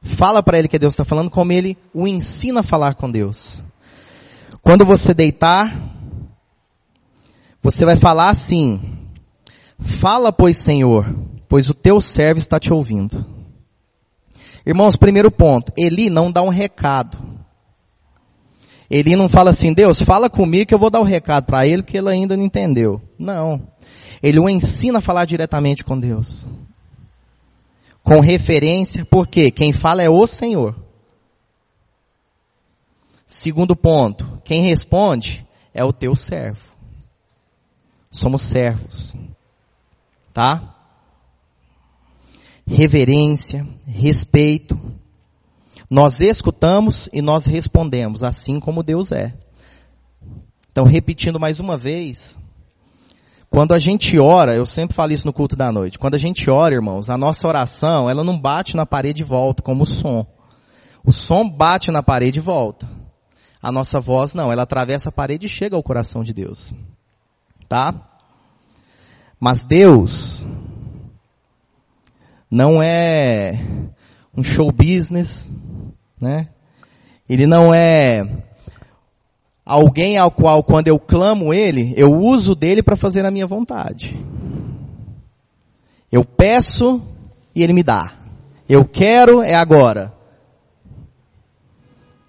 fala 0.02 0.42
para 0.42 0.58
ele 0.58 0.66
que 0.66 0.76
Deus 0.76 0.92
está 0.92 1.04
falando, 1.04 1.30
como 1.30 1.52
ele 1.52 1.78
o 1.94 2.08
ensina 2.08 2.58
a 2.58 2.64
falar 2.64 2.96
com 2.96 3.08
Deus. 3.08 3.62
Quando 4.60 4.84
você 4.84 5.14
deitar, 5.14 5.88
você 7.62 7.84
vai 7.84 7.94
falar 7.94 8.28
assim, 8.28 8.98
fala 10.00 10.32
pois 10.32 10.56
Senhor, 10.56 11.16
pois 11.48 11.68
o 11.68 11.74
teu 11.74 12.00
servo 12.00 12.40
está 12.40 12.58
te 12.58 12.72
ouvindo. 12.72 13.24
Irmãos, 14.66 14.96
primeiro 14.96 15.30
ponto, 15.30 15.72
Eli 15.78 16.10
não 16.10 16.32
dá 16.32 16.42
um 16.42 16.48
recado. 16.48 17.16
Eli 18.90 19.14
não 19.14 19.28
fala 19.28 19.50
assim, 19.50 19.72
Deus, 19.72 20.00
fala 20.00 20.28
comigo 20.28 20.66
que 20.66 20.74
eu 20.74 20.78
vou 20.80 20.90
dar 20.90 20.98
o 20.98 21.02
um 21.02 21.06
recado 21.06 21.46
para 21.46 21.64
ele, 21.64 21.84
porque 21.84 21.98
ele 21.98 22.10
ainda 22.10 22.36
não 22.36 22.42
entendeu. 22.42 23.00
Não. 23.16 23.68
Ele 24.20 24.40
o 24.40 24.48
ensina 24.48 24.98
a 24.98 25.00
falar 25.02 25.24
diretamente 25.24 25.84
com 25.84 25.96
Deus. 25.96 26.44
Com 28.06 28.20
referência, 28.20 29.04
porque 29.04 29.50
quem 29.50 29.72
fala 29.72 30.02
é 30.02 30.08
o 30.08 30.26
Senhor. 30.26 30.76
Segundo 33.26 33.74
ponto, 33.74 34.40
quem 34.44 34.62
responde 34.62 35.44
é 35.74 35.84
o 35.84 35.92
teu 35.92 36.14
servo. 36.14 36.72
Somos 38.10 38.42
servos. 38.42 39.14
Tá? 40.32 40.76
reverência, 42.66 43.66
respeito. 43.86 44.78
Nós 45.88 46.20
escutamos 46.20 47.08
e 47.12 47.22
nós 47.22 47.46
respondemos, 47.46 48.24
assim 48.24 48.58
como 48.58 48.82
Deus 48.82 49.12
é. 49.12 49.32
Então, 50.70 50.84
repetindo 50.84 51.38
mais 51.38 51.60
uma 51.60 51.78
vez, 51.78 52.36
quando 53.50 53.72
a 53.72 53.78
gente 53.78 54.18
ora, 54.18 54.54
eu 54.54 54.66
sempre 54.66 54.94
falo 54.94 55.12
isso 55.12 55.26
no 55.26 55.32
culto 55.32 55.56
da 55.56 55.70
noite, 55.72 55.98
quando 55.98 56.14
a 56.14 56.18
gente 56.18 56.50
ora, 56.50 56.74
irmãos, 56.74 57.08
a 57.08 57.16
nossa 57.16 57.46
oração, 57.46 58.10
ela 58.10 58.24
não 58.24 58.38
bate 58.38 58.76
na 58.76 58.84
parede 58.84 59.22
e 59.22 59.24
volta, 59.24 59.62
como 59.62 59.84
o 59.84 59.86
som. 59.86 60.26
O 61.04 61.12
som 61.12 61.48
bate 61.48 61.90
na 61.90 62.02
parede 62.02 62.38
e 62.40 62.42
volta. 62.42 62.88
A 63.62 63.70
nossa 63.72 64.00
voz 64.00 64.34
não, 64.34 64.52
ela 64.52 64.62
atravessa 64.62 65.08
a 65.08 65.12
parede 65.12 65.46
e 65.46 65.48
chega 65.48 65.76
ao 65.76 65.82
coração 65.82 66.22
de 66.22 66.34
Deus. 66.34 66.74
Tá? 67.68 67.94
Mas 69.40 69.64
Deus, 69.64 70.46
não 72.50 72.82
é 72.82 73.52
um 74.36 74.42
show 74.42 74.72
business, 74.72 75.50
né? 76.20 76.48
Ele 77.28 77.46
não 77.46 77.74
é 77.74 78.22
alguém 79.66 80.16
ao 80.16 80.30
qual 80.30 80.62
quando 80.62 80.86
eu 80.86 80.96
clamo 80.96 81.52
ele, 81.52 81.92
eu 81.96 82.12
uso 82.12 82.54
dele 82.54 82.84
para 82.84 82.94
fazer 82.94 83.26
a 83.26 83.30
minha 83.32 83.48
vontade. 83.48 84.16
Eu 86.10 86.24
peço 86.24 87.02
e 87.52 87.64
ele 87.64 87.72
me 87.72 87.82
dá. 87.82 88.16
Eu 88.68 88.84
quero 88.84 89.42
é 89.42 89.54
agora. 89.54 90.14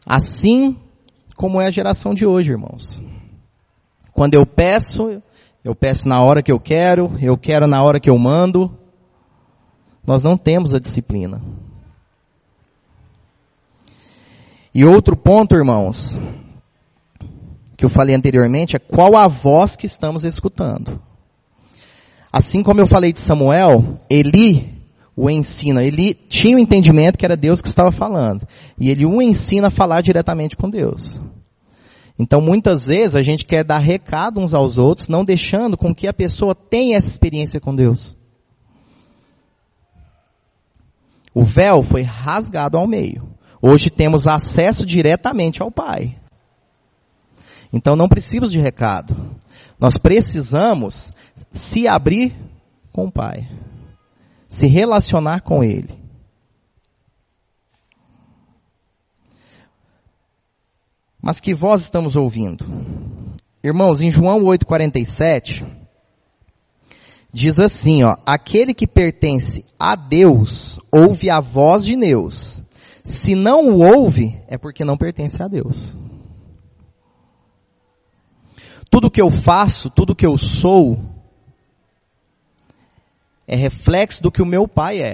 Assim 0.04 0.76
como 1.36 1.62
é 1.62 1.68
a 1.68 1.72
geração 1.72 2.16
de 2.16 2.26
hoje, 2.26 2.52
irmãos. 2.52 3.00
Quando 4.12 4.34
eu 4.34 4.46
peço, 4.48 5.22
eu 5.64 5.76
peço 5.76 6.08
na 6.08 6.24
hora 6.24 6.42
que 6.42 6.52
eu 6.52 6.60
quero, 6.60 7.16
eu 7.22 7.38
quero 7.38 7.68
na 7.68 7.84
hora 7.84 8.00
que 8.00 8.10
eu 8.10 8.18
mando. 8.18 8.76
Nós 10.06 10.24
não 10.24 10.38
temos 10.38 10.74
a 10.74 10.80
disciplina. 10.80 11.40
E 14.74 14.86
outro 14.86 15.16
ponto, 15.16 15.56
irmãos, 15.56 16.18
que 17.78 17.86
eu 17.86 17.90
falei 17.90 18.16
anteriormente, 18.16 18.76
é 18.76 18.80
qual 18.80 19.16
a 19.16 19.28
voz 19.28 19.76
que 19.76 19.86
estamos 19.86 20.26
escutando. 20.26 21.00
Assim 22.34 22.64
como 22.64 22.82
eu 22.82 22.88
falei 22.88 23.14
de 23.14 23.20
Samuel, 23.20 24.00
Eli 24.10 24.76
o 25.16 25.30
ensina. 25.30 25.84
Ele 25.84 26.14
tinha 26.14 26.56
o 26.56 26.60
entendimento 26.60 27.18
que 27.18 27.26
era 27.26 27.38
Deus 27.38 27.62
que 27.62 27.68
estava 27.68 27.92
falando. 27.92 28.48
E 28.80 28.90
ele 28.90 29.06
o 29.06 29.22
ensina 29.22 29.68
a 29.68 29.72
falar 29.72 30.02
diretamente 30.02 30.56
com 30.56 30.70
Deus. 30.70 31.20
Então 32.20 32.42
muitas 32.42 32.86
vezes 32.86 33.16
a 33.16 33.22
gente 33.22 33.46
quer 33.46 33.64
dar 33.64 33.78
recado 33.78 34.40
uns 34.40 34.54
aos 34.54 34.78
outros, 34.78 35.08
não 35.08 35.24
deixando 35.24 35.78
com 35.78 35.94
que 35.94 36.08
a 36.08 36.14
pessoa 36.14 36.56
tenha 36.56 36.98
essa 36.98 37.08
experiência 37.08 37.60
com 37.60 37.76
Deus. 37.76 38.18
O 41.34 41.44
véu 41.44 41.84
foi 41.84 42.02
rasgado 42.02 42.78
ao 42.78 42.88
meio. 42.88 43.30
Hoje 43.62 43.92
temos 43.92 44.26
acesso 44.26 44.86
diretamente 44.86 45.62
ao 45.62 45.72
Pai. 45.72 46.18
Então 47.72 47.96
não 47.96 48.08
precisamos 48.08 48.52
de 48.52 48.60
recado. 48.60 49.36
Nós 49.80 49.98
precisamos 49.98 51.12
se 51.52 51.88
abrir 51.88 52.36
com 52.92 53.06
o 53.06 53.12
Pai. 53.12 53.50
Se 54.48 54.68
relacionar 54.68 55.42
com 55.42 55.64
Ele. 55.64 56.08
Mas 61.22 61.40
que 61.40 61.54
voz 61.54 61.82
estamos 61.82 62.16
ouvindo? 62.16 62.66
Irmãos, 63.64 64.02
em 64.02 64.10
João 64.10 64.40
8,47, 64.44 65.68
diz 67.34 67.60
assim, 67.60 68.04
ó, 68.04 68.16
aquele 68.26 68.74
que 68.74 68.88
pertence 68.88 69.66
a 69.78 69.96
Deus 69.96 70.80
ouve 70.90 71.30
a 71.30 71.42
voz 71.42 71.84
de 71.84 71.98
Deus. 71.98 72.64
Se 73.04 73.36
não 73.36 73.70
o 73.70 73.82
ouve, 73.82 74.40
é 74.48 74.58
porque 74.58 74.86
não 74.86 74.96
pertence 74.96 75.42
a 75.44 75.48
Deus. 75.48 75.98
Tudo 78.90 79.12
que 79.12 79.22
eu 79.22 79.30
faço, 79.30 79.90
tudo 79.90 80.16
que 80.16 80.26
eu 80.26 80.38
sou, 80.38 81.00
é 83.48 83.56
reflexo 83.56 84.22
do 84.22 84.32
que 84.32 84.42
o 84.42 84.46
meu 84.46 84.68
pai 84.68 85.02
é, 85.02 85.14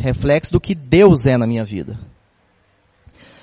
reflexo 0.00 0.52
do 0.52 0.60
que 0.60 0.74
Deus 0.74 1.26
é 1.26 1.36
na 1.36 1.46
minha 1.46 1.64
vida. 1.64 1.98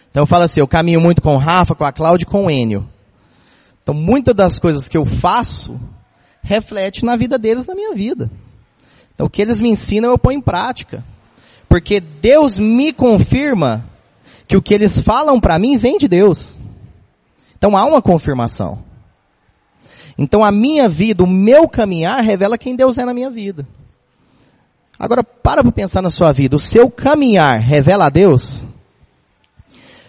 Então 0.09 0.23
eu 0.23 0.27
falo 0.27 0.43
assim, 0.43 0.59
eu 0.59 0.67
caminho 0.67 1.00
muito 1.00 1.21
com 1.21 1.35
o 1.35 1.38
Rafa, 1.38 1.75
com 1.75 1.85
a 1.85 1.91
Cláudia 1.91 2.25
e 2.25 2.29
com 2.29 2.45
o 2.45 2.51
Enio. 2.51 2.89
Então 3.81 3.95
muitas 3.95 4.35
das 4.35 4.59
coisas 4.59 4.88
que 4.88 4.97
eu 4.97 5.05
faço, 5.05 5.79
reflete 6.41 7.05
na 7.05 7.15
vida 7.15 7.38
deles, 7.38 7.65
na 7.65 7.75
minha 7.75 7.93
vida. 7.93 8.29
Então 9.13 9.27
o 9.27 9.29
que 9.29 9.41
eles 9.41 9.59
me 9.59 9.69
ensinam 9.69 10.09
eu 10.09 10.17
ponho 10.17 10.39
em 10.39 10.41
prática. 10.41 11.03
Porque 11.69 12.00
Deus 12.01 12.57
me 12.57 12.91
confirma 12.91 13.85
que 14.47 14.57
o 14.57 14.61
que 14.61 14.73
eles 14.73 15.00
falam 15.00 15.39
para 15.39 15.57
mim 15.57 15.77
vem 15.77 15.97
de 15.97 16.07
Deus. 16.07 16.59
Então 17.55 17.77
há 17.77 17.85
uma 17.85 18.01
confirmação. 18.01 18.83
Então 20.18 20.44
a 20.44 20.51
minha 20.51 20.88
vida, 20.89 21.24
o 21.24 21.27
meu 21.27 21.68
caminhar 21.68 22.22
revela 22.22 22.58
quem 22.58 22.75
Deus 22.75 22.98
é 22.98 23.06
na 23.06 23.13
minha 23.13 23.30
vida. 23.30 23.68
Agora 25.00 25.24
para 25.24 25.63
para 25.63 25.72
pensar 25.72 26.01
na 26.01 26.10
sua 26.10 26.32
vida. 26.32 26.56
O 26.56 26.60
seu 26.60 26.89
caminhar 26.89 27.60
revela 27.60 28.08
a 28.08 28.10
Deus? 28.10 28.65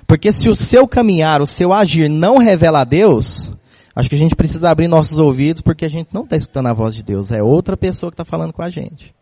Porque 0.06 0.32
se 0.32 0.48
o 0.48 0.54
seu 0.54 0.86
caminhar, 0.86 1.40
o 1.40 1.46
seu 1.46 1.72
agir 1.72 2.08
não 2.08 2.36
revela 2.36 2.80
a 2.80 2.84
Deus, 2.84 3.52
Acho 3.94 4.08
que 4.08 4.14
a 4.14 4.18
gente 4.18 4.34
precisa 4.34 4.70
abrir 4.70 4.88
nossos 4.88 5.18
ouvidos 5.18 5.60
porque 5.60 5.84
a 5.84 5.88
gente 5.88 6.08
não 6.12 6.24
está 6.24 6.34
escutando 6.34 6.68
a 6.68 6.72
voz 6.72 6.94
de 6.94 7.02
Deus, 7.02 7.30
é 7.30 7.42
outra 7.42 7.76
pessoa 7.76 8.10
que 8.10 8.14
está 8.14 8.24
falando 8.24 8.52
com 8.52 8.62
a 8.62 8.70
gente. 8.70 9.14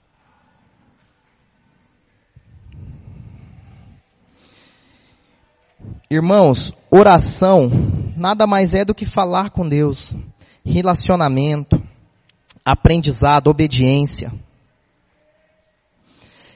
Irmãos, 6.08 6.72
oração 6.90 7.70
nada 8.16 8.46
mais 8.46 8.74
é 8.74 8.84
do 8.84 8.94
que 8.94 9.06
falar 9.06 9.50
com 9.50 9.68
Deus, 9.68 10.14
relacionamento, 10.64 11.80
aprendizado, 12.64 13.48
obediência. 13.48 14.32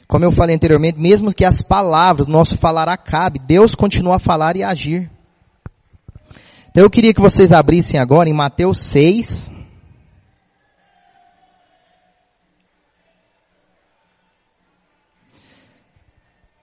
Como 0.06 0.24
eu 0.24 0.30
falei 0.30 0.54
anteriormente, 0.54 0.98
mesmo 0.98 1.34
que 1.34 1.44
as 1.44 1.62
palavras, 1.62 2.26
nosso 2.26 2.56
falar 2.56 2.88
acabe, 2.88 3.38
Deus 3.38 3.74
continua 3.74 4.16
a 4.16 4.18
falar 4.18 4.56
e 4.56 4.62
a 4.62 4.68
agir. 4.68 5.10
Então 6.70 6.82
eu 6.82 6.90
queria 6.90 7.14
que 7.14 7.20
vocês 7.20 7.50
abrissem 7.50 7.98
agora 7.98 8.28
em 8.28 8.34
Mateus 8.34 8.78
6. 8.90 9.50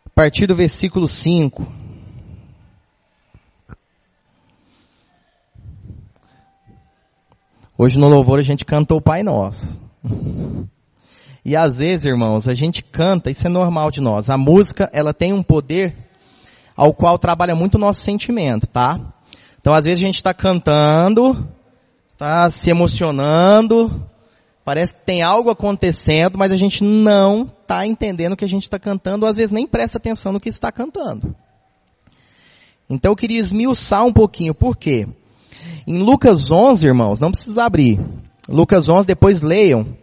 A 0.06 0.10
partir 0.14 0.46
do 0.46 0.54
versículo 0.54 1.08
5. 1.08 1.81
Hoje 7.84 7.98
no 7.98 8.08
louvor 8.08 8.38
a 8.38 8.44
gente 8.44 8.64
cantou 8.64 9.00
o 9.00 9.02
Pai 9.02 9.24
Nosso. 9.24 9.76
E 11.44 11.56
às 11.56 11.80
vezes, 11.80 12.06
irmãos, 12.06 12.48
a 12.48 12.54
gente 12.54 12.84
canta, 12.84 13.32
isso 13.32 13.48
é 13.48 13.50
normal 13.50 13.90
de 13.90 14.00
nós. 14.00 14.30
A 14.30 14.38
música, 14.38 14.88
ela 14.94 15.16
tem 15.16 15.34
um 15.34 15.42
poder 15.42 15.98
ao 16.78 16.94
qual 16.94 17.18
trabalha 17.18 17.56
muito 17.56 17.74
o 17.74 17.80
nosso 17.80 18.04
sentimento, 18.04 18.68
tá? 18.68 19.00
Então 19.60 19.74
às 19.74 19.86
vezes 19.86 20.00
a 20.00 20.06
gente 20.06 20.18
está 20.18 20.32
cantando, 20.32 21.50
está 22.12 22.50
se 22.50 22.70
emocionando, 22.70 24.08
parece 24.64 24.94
que 24.94 25.04
tem 25.04 25.24
algo 25.24 25.50
acontecendo, 25.50 26.38
mas 26.38 26.52
a 26.52 26.58
gente 26.58 26.84
não 26.84 27.52
está 27.64 27.84
entendendo 27.88 28.34
o 28.34 28.38
que 28.38 28.46
a 28.46 28.48
gente 28.48 28.66
está 28.66 28.78
cantando, 28.78 29.26
ou 29.26 29.30
às 29.32 29.38
vezes 29.38 29.50
nem 29.50 29.66
presta 29.66 29.98
atenção 29.98 30.32
no 30.32 30.40
que 30.40 30.50
está 30.50 30.72
cantando. 30.72 31.36
Então 32.88 33.12
eu 33.12 33.16
queria 33.16 33.40
esmiuçar 33.40 34.06
um 34.06 34.14
pouquinho, 34.14 34.54
por 34.54 34.78
quê? 34.78 35.08
Em 35.88 36.00
Lucas 36.00 36.52
11, 36.52 36.86
irmãos, 36.86 37.20
não 37.20 37.32
precisa 37.32 37.64
abrir. 37.64 38.00
Lucas 38.48 38.90
11, 38.90 39.08
depois 39.08 39.40
leiam. 39.40 39.98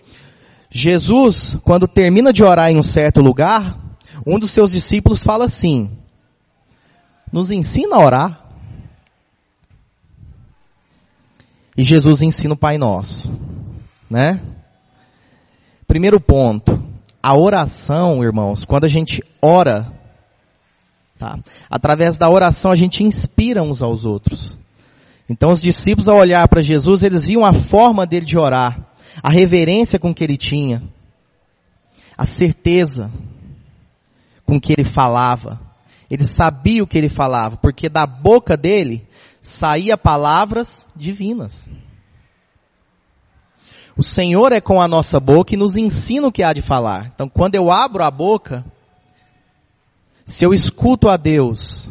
Jesus, 0.70 1.56
quando 1.62 1.86
termina 1.88 2.32
de 2.32 2.44
orar 2.44 2.70
em 2.70 2.78
um 2.78 2.82
certo 2.82 3.20
lugar, 3.20 3.78
um 4.26 4.38
dos 4.38 4.50
seus 4.50 4.70
discípulos 4.70 5.22
fala 5.22 5.44
assim: 5.44 5.90
Nos 7.32 7.50
ensina 7.50 7.96
a 7.96 8.04
orar. 8.04 8.44
E 11.76 11.84
Jesus 11.84 12.22
ensina 12.22 12.54
o 12.54 12.58
Pai 12.58 12.76
Nosso, 12.76 13.30
né? 14.10 14.42
Primeiro 15.86 16.20
ponto, 16.20 16.82
a 17.22 17.38
oração, 17.38 18.22
irmãos, 18.22 18.64
quando 18.64 18.84
a 18.84 18.88
gente 18.88 19.22
ora, 19.40 19.92
tá? 21.16 21.38
Através 21.70 22.16
da 22.16 22.28
oração 22.28 22.72
a 22.72 22.76
gente 22.76 23.04
inspira 23.04 23.62
uns 23.62 23.80
aos 23.80 24.04
outros. 24.04 24.58
Então 25.28 25.50
os 25.50 25.60
discípulos 25.60 26.08
ao 26.08 26.16
olhar 26.16 26.46
para 26.48 26.62
Jesus, 26.62 27.02
eles 27.02 27.26
viam 27.26 27.44
a 27.44 27.52
forma 27.52 28.06
dele 28.06 28.24
de 28.24 28.38
orar, 28.38 28.86
a 29.22 29.30
reverência 29.30 29.98
com 29.98 30.14
que 30.14 30.24
ele 30.24 30.36
tinha, 30.36 30.82
a 32.16 32.24
certeza 32.24 33.10
com 34.44 34.58
que 34.58 34.72
ele 34.72 34.84
falava. 34.84 35.60
Ele 36.10 36.24
sabia 36.24 36.82
o 36.82 36.86
que 36.86 36.96
ele 36.96 37.10
falava, 37.10 37.58
porque 37.58 37.88
da 37.90 38.06
boca 38.06 38.56
dele 38.56 39.06
saía 39.42 39.98
palavras 39.98 40.86
divinas. 40.96 41.68
O 43.94 44.02
Senhor 44.02 44.52
é 44.52 44.60
com 44.60 44.80
a 44.80 44.88
nossa 44.88 45.20
boca 45.20 45.52
e 45.52 45.56
nos 45.56 45.74
ensina 45.74 46.28
o 46.28 46.32
que 46.32 46.42
há 46.42 46.52
de 46.52 46.62
falar. 46.62 47.10
Então, 47.12 47.28
quando 47.28 47.56
eu 47.56 47.70
abro 47.70 48.04
a 48.04 48.10
boca, 48.10 48.64
se 50.24 50.46
eu 50.46 50.54
escuto 50.54 51.08
a 51.08 51.16
Deus, 51.16 51.90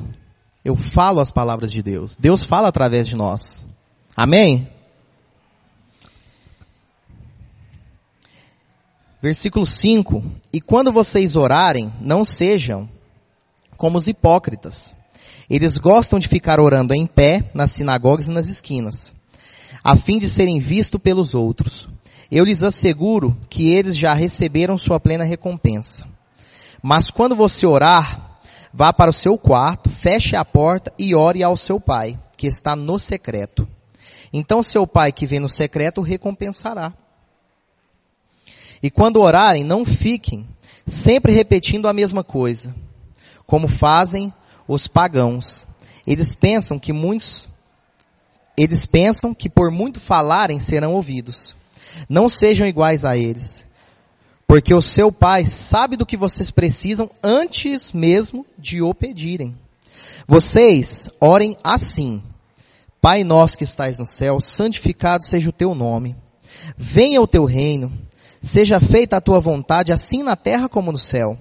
eu 0.68 0.76
falo 0.76 1.22
as 1.22 1.32
palavras 1.32 1.72
de 1.72 1.82
Deus. 1.82 2.18
Deus 2.20 2.44
fala 2.44 2.68
através 2.68 3.08
de 3.08 3.16
nós. 3.16 3.66
Amém? 4.14 4.68
Versículo 9.22 9.66
5: 9.66 10.22
E 10.52 10.60
quando 10.60 10.92
vocês 10.92 11.38
orarem, 11.38 11.94
não 12.02 12.26
sejam 12.26 12.90
como 13.78 13.98
os 13.98 14.10
hipócritas. 14.10 14.94
Eles 15.50 15.78
gostam 15.78 16.20
de 16.20 16.28
ficar 16.28 16.60
orando 16.60 16.94
em 16.94 17.08
pé 17.08 17.50
nas 17.54 17.72
sinagogas 17.72 18.28
e 18.28 18.32
nas 18.32 18.50
esquinas, 18.50 19.16
a 19.82 19.96
fim 19.96 20.20
de 20.20 20.28
serem 20.28 20.60
vistos 20.60 21.00
pelos 21.00 21.34
outros. 21.34 21.88
Eu 22.30 22.44
lhes 22.44 22.62
asseguro 22.62 23.38
que 23.50 23.70
eles 23.74 23.98
já 23.98 24.14
receberam 24.14 24.78
sua 24.78 25.00
plena 25.00 25.24
recompensa. 25.24 26.06
Mas 26.84 27.10
quando 27.10 27.38
você 27.38 27.66
orar, 27.66 28.27
vá 28.78 28.94
para 28.94 29.10
o 29.10 29.14
seu 29.14 29.40
quarto, 29.40 29.90
feche 29.90 30.36
a 30.36 30.46
porta 30.46 30.94
e 31.00 31.16
ore 31.16 31.42
ao 31.42 31.58
seu 31.58 31.82
pai, 31.82 32.20
que 32.38 32.46
está 32.46 32.76
no 32.76 33.00
secreto. 33.00 33.68
Então 34.32 34.62
seu 34.62 34.86
pai 34.86 35.12
que 35.12 35.26
vem 35.26 35.40
no 35.40 35.50
secreto 35.50 36.00
recompensará. 36.00 36.94
E 38.84 38.92
quando 38.92 39.20
orarem, 39.20 39.64
não 39.64 39.84
fiquem 39.84 40.48
sempre 40.86 41.34
repetindo 41.34 41.88
a 41.88 41.94
mesma 41.94 42.24
coisa, 42.24 42.76
como 43.48 43.68
fazem 43.68 44.32
os 44.68 44.88
pagãos. 44.88 45.66
Eles 46.06 46.36
pensam 46.36 46.78
que 46.78 46.94
muitos, 46.94 47.50
eles 48.56 48.86
pensam 48.86 49.34
que 49.34 49.50
por 49.50 49.72
muito 49.72 50.00
falarem 50.00 50.60
serão 50.60 50.94
ouvidos. 50.94 51.56
Não 52.08 52.30
sejam 52.30 52.68
iguais 52.68 53.06
a 53.06 53.18
eles, 53.18 53.66
porque 54.48 54.74
o 54.74 54.82
seu 54.82 55.12
pai 55.12 55.46
sabe 55.46 55.98
do 55.98 56.06
que 56.06 56.16
vocês 56.16 56.50
precisam 56.50 57.10
antes 57.22 57.92
mesmo 57.92 58.46
de 58.58 58.82
o 58.82 58.94
pedirem. 58.94 59.58
Vocês 60.28 61.10
orem 61.20 61.56
assim: 61.64 62.24
Pai 63.02 63.24
nosso 63.24 63.58
que 63.58 63.64
estais 63.64 63.98
no 63.98 64.06
céu, 64.06 64.40
santificado 64.40 65.24
seja 65.26 65.50
o 65.50 65.54
teu 65.54 65.76
nome. 65.76 66.16
Venha 66.78 67.22
o 67.22 67.28
teu 67.28 67.46
reino 67.46 67.92
Seja 68.42 68.80
feita 68.80 69.18
a 69.18 69.22
tua 69.22 69.40
vontade, 69.40 69.92
assim 69.92 70.24
na 70.24 70.36
terra 70.36 70.70
como 70.70 70.92
no 70.92 70.98
céu. 70.98 71.38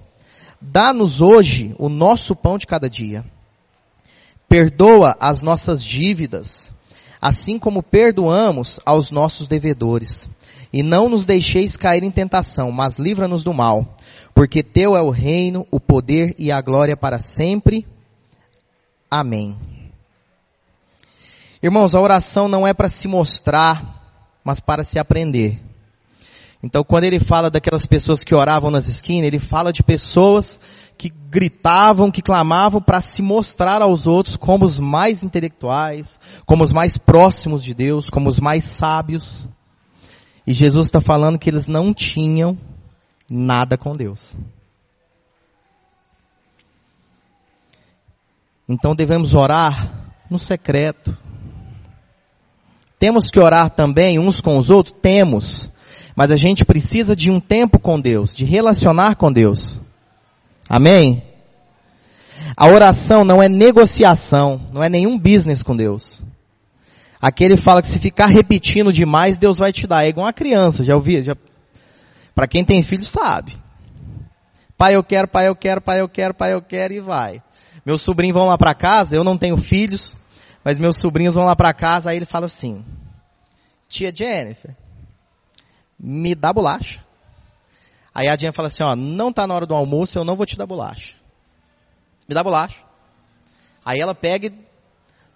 Dá-nos 0.59 1.21
hoje 1.21 1.75
o 1.77 1.89
nosso 1.89 2.35
pão 2.35 2.57
de 2.57 2.65
cada 2.65 2.89
dia. 2.89 3.23
Perdoa 4.49 5.15
as 5.19 5.41
nossas 5.41 5.83
dívidas, 5.83 6.73
assim 7.21 7.59
como 7.59 7.83
perdoamos 7.83 8.79
aos 8.85 9.11
nossos 9.11 9.47
devedores. 9.47 10.27
E 10.71 10.83
não 10.83 11.09
nos 11.09 11.25
deixeis 11.25 11.77
cair 11.77 12.03
em 12.03 12.11
tentação, 12.11 12.71
mas 12.71 12.97
livra-nos 12.97 13.43
do 13.43 13.53
mal. 13.53 13.95
Porque 14.33 14.61
teu 14.61 14.95
é 14.95 15.01
o 15.01 15.09
reino, 15.09 15.65
o 15.71 15.79
poder 15.79 16.35
e 16.37 16.51
a 16.51 16.61
glória 16.61 16.95
para 16.95 17.19
sempre. 17.19 17.85
Amém. 19.09 19.57
Irmãos, 21.61 21.95
a 21.95 22.01
oração 22.01 22.47
não 22.47 22.67
é 22.67 22.73
para 22.73 22.89
se 22.89 23.07
mostrar, 23.07 24.39
mas 24.43 24.59
para 24.59 24.83
se 24.83 24.99
aprender. 24.99 25.59
Então, 26.61 26.83
quando 26.83 27.05
ele 27.05 27.19
fala 27.19 27.49
daquelas 27.49 27.85
pessoas 27.85 28.23
que 28.23 28.35
oravam 28.35 28.69
nas 28.69 28.87
esquinas, 28.87 29.27
ele 29.27 29.39
fala 29.39 29.71
de 29.71 29.83
pessoas 29.83 30.59
que 30.97 31.09
gritavam, 31.09 32.09
que 32.09 32.21
clamavam 32.21 32.81
para 32.81 32.99
se 32.99 33.21
mostrar 33.21 33.81
aos 33.81 34.07
outros 34.07 34.35
como 34.35 34.65
os 34.65 34.79
mais 34.79 35.21
intelectuais, 35.21 36.19
como 36.45 36.63
os 36.63 36.71
mais 36.71 36.97
próximos 36.97 37.63
de 37.63 37.73
Deus, 37.73 38.09
como 38.09 38.29
os 38.29 38.39
mais 38.39 38.63
sábios. 38.63 39.47
E 40.47 40.53
Jesus 40.53 40.85
está 40.85 41.01
falando 41.01 41.37
que 41.37 41.49
eles 41.49 41.67
não 41.67 41.93
tinham 41.93 42.57
nada 43.29 43.77
com 43.77 43.93
Deus. 43.93 44.37
Então 48.67 48.95
devemos 48.95 49.35
orar 49.35 50.13
no 50.31 50.39
secreto. 50.39 51.15
Temos 52.97 53.29
que 53.29 53.39
orar 53.39 53.69
também 53.69 54.17
uns 54.17 54.39
com 54.39 54.57
os 54.57 54.69
outros? 54.69 54.95
Temos. 55.01 55.69
Mas 56.15 56.31
a 56.31 56.37
gente 56.37 56.63
precisa 56.63 57.13
de 57.13 57.29
um 57.29 57.41
tempo 57.41 57.77
com 57.77 57.99
Deus, 57.99 58.33
de 58.33 58.45
relacionar 58.45 59.15
com 59.17 59.31
Deus. 59.31 59.81
Amém? 60.69 61.23
A 62.55 62.67
oração 62.67 63.25
não 63.25 63.43
é 63.43 63.49
negociação, 63.49 64.61
não 64.71 64.81
é 64.81 64.87
nenhum 64.87 65.19
business 65.19 65.61
com 65.61 65.75
Deus. 65.75 66.23
Aquele 67.21 67.57
fala 67.57 67.81
que 67.81 67.87
se 67.87 67.99
ficar 67.99 68.27
repetindo 68.27 68.93
demais, 68.93 69.37
Deus 69.37 69.57
vai 69.57 69.73
te 69.73 69.87
dar. 69.87 70.05
É 70.05 70.09
igual 70.09 70.25
uma 70.25 70.33
criança, 70.33 70.83
já 70.83 70.95
ouvi? 70.95 71.23
Já... 71.23 71.35
Para 72.35 72.47
quem 72.47 72.63
tem 72.63 72.83
filho 72.83 73.03
sabe. 73.03 73.57
Pai 74.77 74.95
eu 74.95 75.03
quero, 75.03 75.27
pai 75.27 75.47
eu 75.47 75.55
quero, 75.55 75.81
pai 75.81 76.01
eu 76.01 76.07
quero, 76.07 76.33
pai 76.33 76.53
eu 76.53 76.61
quero 76.61 76.93
e 76.93 76.99
vai. 76.99 77.41
Meus 77.83 78.01
sobrinhos 78.01 78.35
vão 78.35 78.45
lá 78.45 78.57
para 78.57 78.75
casa, 78.75 79.15
eu 79.15 79.23
não 79.23 79.37
tenho 79.37 79.57
filhos, 79.57 80.15
mas 80.63 80.77
meus 80.77 80.97
sobrinhos 80.97 81.33
vão 81.33 81.45
lá 81.45 81.55
para 81.55 81.73
casa, 81.73 82.11
aí 82.11 82.17
ele 82.17 82.25
fala 82.25 82.45
assim, 82.45 82.85
tia 83.87 84.13
Jennifer, 84.13 84.75
me 85.99 86.35
dá 86.35 86.53
bolacha. 86.53 87.03
Aí 88.13 88.27
a 88.27 88.35
Dinha 88.35 88.51
fala 88.51 88.67
assim, 88.67 88.83
ó, 88.83 88.95
não 88.95 89.31
tá 89.31 89.47
na 89.47 89.53
hora 89.55 89.65
do 89.65 89.73
almoço, 89.73 90.17
eu 90.17 90.23
não 90.23 90.35
vou 90.35 90.45
te 90.45 90.57
dar 90.57 90.65
bolacha. 90.65 91.15
Me 92.27 92.35
dá 92.35 92.43
bolacha. 92.43 92.83
Aí 93.85 93.99
ela 93.99 94.13
pega 94.13 94.47
e, 94.47 94.66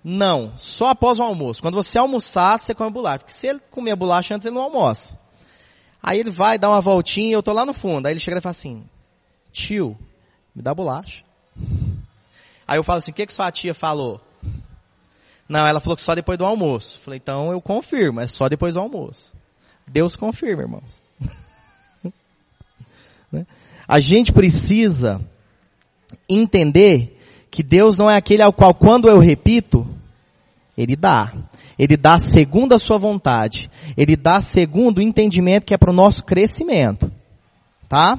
não, 0.04 0.58
só 0.58 0.88
após 0.88 1.20
o 1.20 1.24
almoço. 1.24 1.62
Quando 1.62 1.76
você 1.76 1.98
almoçar, 1.98 2.60
você 2.60 2.74
come 2.74 2.92
bolacha. 2.92 3.20
Porque 3.20 3.38
se 3.38 3.48
ele 3.48 3.60
comer 3.70 3.96
bolacha 3.96 4.36
antes, 4.36 4.46
ele 4.46 4.56
não 4.56 4.64
almoça. 4.64 5.18
Aí 6.02 6.20
ele 6.20 6.32
vai 6.32 6.58
dar 6.58 6.70
uma 6.70 6.82
voltinha 6.82 7.34
eu 7.34 7.44
tô 7.44 7.54
lá 7.54 7.66
no 7.66 7.74
fundo. 7.74 8.08
Aí 8.08 8.14
ele 8.14 8.20
chega 8.20 8.40
e 8.40 8.42
fala 8.42 8.52
assim, 8.52 8.84
tio, 9.52 9.96
me 10.56 10.62
dá 10.62 10.74
bolacha. 10.74 11.24
Aí 12.68 12.80
eu 12.80 12.84
falo 12.84 12.98
assim, 12.98 13.12
o 13.12 13.14
que 13.14 13.28
que 13.28 13.34
sua 13.34 13.52
tia 13.52 13.76
falou? 13.76 14.20
Não, 15.48 15.68
ela 15.68 15.80
falou 15.80 15.96
que 15.96 16.02
só 16.02 16.16
depois 16.16 16.38
do 16.38 16.46
almoço. 16.46 17.00
Falei, 17.00 17.20
então 17.22 17.52
eu 17.52 17.62
confirmo, 17.62 18.22
é 18.22 18.28
só 18.28 18.50
depois 18.50 18.74
do 18.74 18.80
almoço. 18.80 19.34
Deus 19.88 20.16
confirma, 20.16 20.64
irmãos. 20.64 21.02
Né? 23.32 23.48
A 23.88 24.02
gente 24.02 24.34
precisa 24.34 25.22
entender 26.30 27.18
que 27.52 27.62
Deus 27.62 27.98
não 27.98 28.10
é 28.10 28.16
aquele 28.16 28.42
ao 28.42 28.54
qual 28.54 28.74
quando 28.74 29.10
eu 29.10 29.20
repito, 29.20 29.86
Ele 30.78 30.96
dá. 30.96 31.34
Ele 31.78 31.98
dá 31.98 32.18
segundo 32.18 32.74
a 32.74 32.80
sua 32.80 32.98
vontade. 32.98 33.70
Ele 33.98 34.16
dá 34.16 34.40
segundo 34.40 35.00
o 35.00 35.02
entendimento 35.02 35.66
que 35.66 35.74
é 35.74 35.78
para 35.78 35.92
o 35.92 35.96
nosso 35.96 36.24
crescimento. 36.24 37.12
Tá? 37.90 38.18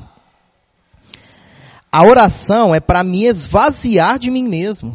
A 1.90 2.02
oração 2.04 2.74
é 2.74 2.80
para 2.80 3.02
me 3.02 3.24
esvaziar 3.24 4.18
de 4.18 4.30
mim 4.30 4.46
mesmo. 4.46 4.92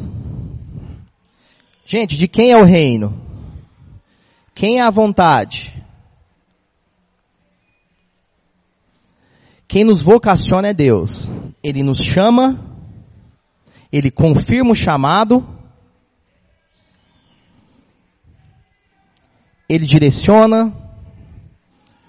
Gente, 1.84 2.16
de 2.16 2.28
quem 2.28 2.52
é 2.52 2.56
o 2.56 2.64
reino? 2.64 3.20
Quem 4.54 4.78
é 4.78 4.82
a 4.82 4.90
vontade? 4.90 5.74
Quem 9.66 9.84
nos 9.84 10.02
vocaciona 10.02 10.68
é 10.68 10.74
Deus. 10.74 11.30
Ele 11.62 11.82
nos 11.82 11.98
chama, 11.98 12.67
ele 13.92 14.10
confirma 14.10 14.72
o 14.72 14.74
chamado, 14.74 15.46
ele 19.68 19.84
direciona. 19.84 20.74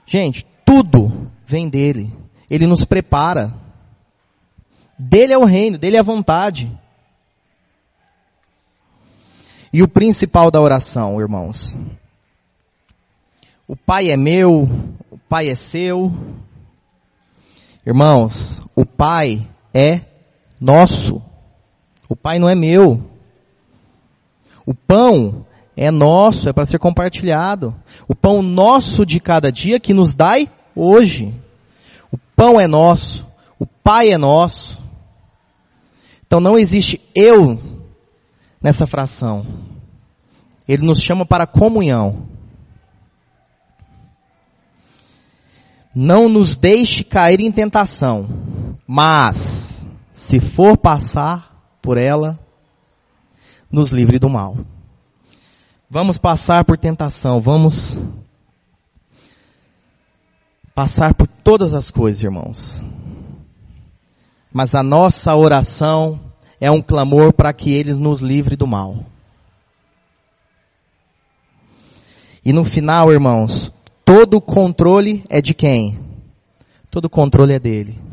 Gente, 0.06 0.46
tudo 0.66 1.30
vem 1.46 1.70
dele. 1.70 2.12
Ele 2.50 2.66
nos 2.66 2.86
prepara. 2.86 3.54
Dele 4.98 5.34
é 5.34 5.38
o 5.38 5.46
reino, 5.46 5.78
dele 5.78 5.98
é 5.98 6.00
a 6.00 6.04
vontade. 6.04 6.72
E 9.72 9.84
o 9.84 9.88
principal 9.88 10.50
da 10.50 10.60
oração, 10.60 11.22
irmãos. 11.22 11.78
O 13.68 13.76
Pai 13.76 14.10
é 14.10 14.18
meu, 14.18 14.64
o 15.12 15.18
Pai 15.30 15.50
é 15.50 15.56
seu. 15.56 16.12
Irmãos, 17.86 18.62
o 18.76 18.86
Pai 18.86 19.48
é 19.74 20.06
nosso. 20.60 21.29
O 22.10 22.16
Pai 22.16 22.40
não 22.40 22.50
é 22.50 22.56
meu. 22.56 23.08
O 24.66 24.74
pão 24.74 25.46
é 25.78 25.92
nosso, 25.92 26.50
é 26.50 26.54
para 26.54 26.66
ser 26.66 26.80
compartilhado. 26.80 27.74
O 28.08 28.16
pão 28.16 28.42
nosso 28.42 29.06
de 29.06 29.20
cada 29.20 29.52
dia 29.52 29.80
que 29.80 29.94
nos 29.94 30.16
dai 30.16 30.50
hoje. 30.76 31.34
O 32.12 32.18
pão 32.36 32.60
é 32.60 32.68
nosso. 32.68 33.26
O 33.60 33.66
Pai 33.66 34.10
é 34.12 34.18
nosso. 34.18 34.84
Então 36.26 36.40
não 36.40 36.58
existe 36.58 37.00
eu 37.16 37.60
nessa 38.62 38.88
fração. 38.88 39.46
Ele 40.68 40.86
nos 40.86 41.00
chama 41.02 41.26
para 41.26 41.48
comunhão. 41.48 42.28
Não 45.94 46.30
nos 46.30 46.56
deixe 46.56 47.04
cair 47.04 47.42
em 47.42 47.52
tentação, 47.52 48.30
mas, 48.88 49.88
se 50.14 50.40
for 50.40 50.78
passar 50.78 51.49
por 51.82 51.98
ela, 51.98 52.40
nos 53.72 53.92
livre 53.92 54.20
do 54.20 54.30
mal. 54.30 54.58
Vamos 55.90 56.18
passar 56.18 56.64
por 56.66 56.78
tentação, 56.78 57.42
vamos 57.42 58.00
passar 60.76 61.14
por 61.14 61.28
todas 61.28 61.74
as 61.74 61.90
coisas, 61.90 62.24
irmãos. 62.24 62.80
Mas 64.52 64.74
a 64.74 64.84
nossa 64.84 65.36
oração 65.36 66.20
é 66.60 66.70
um 66.70 66.82
clamor 66.82 67.34
para 67.34 67.54
que 67.54 67.72
Ele 67.72 67.94
nos 67.94 68.22
livre 68.22 68.56
do 68.56 68.68
mal. 68.68 69.06
E 72.44 72.54
no 72.54 72.64
final, 72.64 73.12
irmãos, 73.12 73.72
todo 74.06 74.38
o 74.38 74.42
controle 74.42 75.24
é 75.30 75.42
de 75.42 75.54
quem? 75.54 76.00
Todo 76.90 77.06
o 77.06 77.10
controle 77.10 77.54
é 77.54 77.60
dele. 77.60 78.09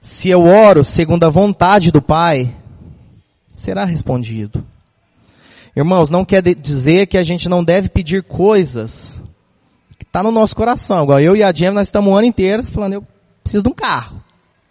Se 0.00 0.30
eu 0.30 0.44
oro 0.44 0.84
segundo 0.84 1.24
a 1.24 1.30
vontade 1.30 1.90
do 1.90 2.00
Pai, 2.00 2.56
será 3.52 3.84
respondido. 3.84 4.64
Irmãos, 5.76 6.10
não 6.10 6.24
quer 6.24 6.42
dizer 6.42 7.06
que 7.06 7.18
a 7.18 7.22
gente 7.22 7.48
não 7.48 7.62
deve 7.62 7.88
pedir 7.88 8.22
coisas 8.22 9.20
que 9.98 10.04
está 10.04 10.22
no 10.22 10.30
nosso 10.30 10.54
coração. 10.54 11.04
Igual 11.04 11.20
eu 11.20 11.36
e 11.36 11.42
a 11.42 11.52
Jem, 11.52 11.70
nós 11.72 11.88
estamos 11.88 12.12
o 12.12 12.16
ano 12.16 12.26
inteiro 12.26 12.64
falando, 12.64 12.94
eu 12.94 13.06
preciso 13.42 13.62
de 13.62 13.68
um 13.68 13.74
carro, 13.74 14.22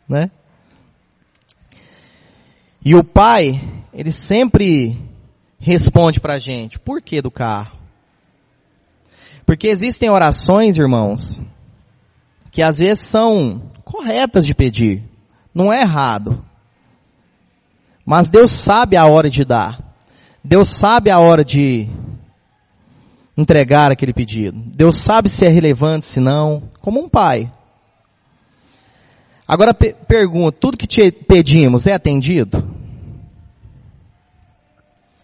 né? 0.07 0.31
E 2.83 2.95
o 2.95 3.03
pai, 3.03 3.61
ele 3.93 4.11
sempre 4.11 4.97
responde 5.59 6.19
para 6.19 6.35
a 6.35 6.39
gente, 6.39 6.79
por 6.79 7.01
que 7.01 7.21
do 7.21 7.31
carro? 7.31 7.77
Porque 9.45 9.67
existem 9.67 10.09
orações, 10.09 10.77
irmãos, 10.77 11.41
que 12.51 12.61
às 12.61 12.77
vezes 12.77 13.01
são 13.01 13.71
corretas 13.83 14.45
de 14.45 14.53
pedir. 14.53 15.03
Não 15.57 15.73
é 15.73 15.81
errado. 15.81 16.45
Mas 18.05 18.29
Deus 18.29 18.51
sabe 18.51 18.95
a 18.95 19.07
hora 19.07 19.27
de 19.27 19.43
dar. 19.43 19.95
Deus 20.43 20.69
sabe 20.69 21.09
a 21.09 21.17
hora 21.17 21.43
de 21.43 21.89
entregar 23.35 23.91
aquele 23.91 24.13
pedido. 24.13 24.55
Deus 24.55 25.03
sabe 25.03 25.29
se 25.29 25.47
é 25.47 25.49
relevante, 25.49 26.05
se 26.05 26.19
não, 26.19 26.69
como 26.79 26.99
um 26.99 27.09
pai. 27.09 27.51
Agora 29.47 29.73
pe 29.73 29.95
pergunto, 30.07 30.59
tudo 30.59 30.77
que 30.77 30.85
te 30.85 31.11
pedimos 31.11 31.87
é 31.87 31.93
atendido? 31.93 32.63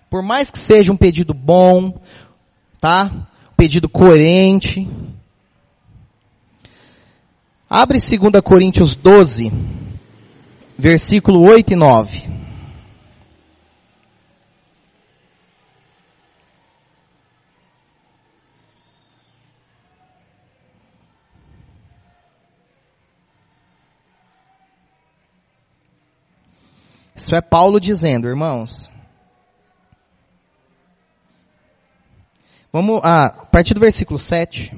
Por 0.10 0.24
mais 0.24 0.50
que 0.50 0.58
seja 0.58 0.92
um 0.92 0.98
pedido 0.98 1.36
bom, 1.36 2.02
tá? 2.82 3.28
Um 3.52 3.56
pedido 3.56 3.88
coerente. 3.88 4.90
Abre 7.70 8.00
2 8.00 8.42
Coríntios 8.44 8.96
12, 8.96 9.52
versículo 10.78 11.42
8 11.42 11.74
e 11.74 11.76
9. 11.76 12.44
Isso 27.16 27.34
é 27.36 27.42
Paulo 27.42 27.80
dizendo, 27.80 28.28
irmãos. 28.28 28.92
Vamos 32.72 33.00
ah, 33.04 33.26
a 33.26 33.46
partir 33.46 33.74
do 33.74 33.80
versículo 33.80 34.20
7. 34.20 34.76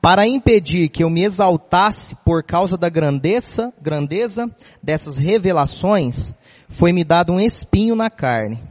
Para 0.00 0.26
impedir 0.26 0.88
que 0.88 1.02
eu 1.02 1.10
me 1.10 1.24
exaltasse 1.24 2.14
por 2.24 2.44
causa 2.44 2.76
da 2.76 2.88
grandeza, 2.88 3.72
grandeza 3.82 4.48
dessas 4.82 5.16
revelações, 5.16 6.32
foi-me 6.68 7.02
dado 7.02 7.32
um 7.32 7.40
espinho 7.40 7.96
na 7.96 8.08
carne, 8.08 8.62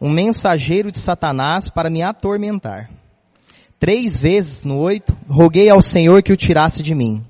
um 0.00 0.08
mensageiro 0.08 0.92
de 0.92 0.98
Satanás 0.98 1.68
para 1.68 1.90
me 1.90 2.00
atormentar. 2.00 2.90
Três 3.78 4.18
vezes 4.18 4.64
no 4.64 4.78
oito, 4.78 5.16
roguei 5.28 5.68
ao 5.68 5.82
Senhor 5.82 6.22
que 6.22 6.32
o 6.32 6.36
tirasse 6.36 6.82
de 6.82 6.94
mim. 6.94 7.24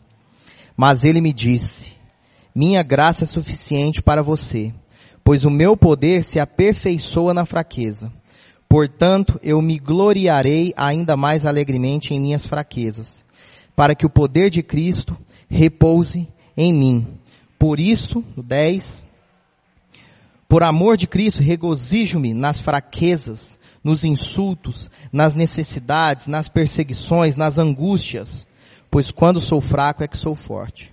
Mas 0.76 1.04
ele 1.04 1.20
me 1.20 1.32
disse, 1.32 1.92
minha 2.54 2.82
graça 2.82 3.24
é 3.24 3.26
suficiente 3.26 4.02
para 4.02 4.22
você, 4.22 4.72
pois 5.24 5.44
o 5.44 5.50
meu 5.50 5.76
poder 5.76 6.22
se 6.22 6.38
aperfeiçoa 6.38 7.32
na 7.32 7.46
fraqueza. 7.46 8.12
Portanto, 8.68 9.40
eu 9.42 9.62
me 9.62 9.78
gloriarei 9.78 10.72
ainda 10.76 11.16
mais 11.16 11.46
alegremente 11.46 12.12
em 12.12 12.20
minhas 12.20 12.44
fraquezas, 12.44 13.24
para 13.78 13.94
que 13.94 14.04
o 14.04 14.10
poder 14.10 14.50
de 14.50 14.60
Cristo 14.60 15.16
repouse 15.48 16.26
em 16.56 16.72
mim. 16.72 17.18
Por 17.56 17.78
isso, 17.78 18.24
10, 18.36 19.06
por 20.48 20.64
amor 20.64 20.96
de 20.96 21.06
Cristo, 21.06 21.40
regozijo-me 21.40 22.34
nas 22.34 22.58
fraquezas, 22.58 23.56
nos 23.84 24.02
insultos, 24.02 24.90
nas 25.12 25.36
necessidades, 25.36 26.26
nas 26.26 26.48
perseguições, 26.48 27.36
nas 27.36 27.56
angústias, 27.56 28.44
pois 28.90 29.12
quando 29.12 29.40
sou 29.40 29.60
fraco 29.60 30.02
é 30.02 30.08
que 30.08 30.18
sou 30.18 30.34
forte. 30.34 30.92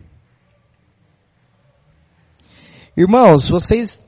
Irmãos, 2.96 3.50
vocês 3.50 4.00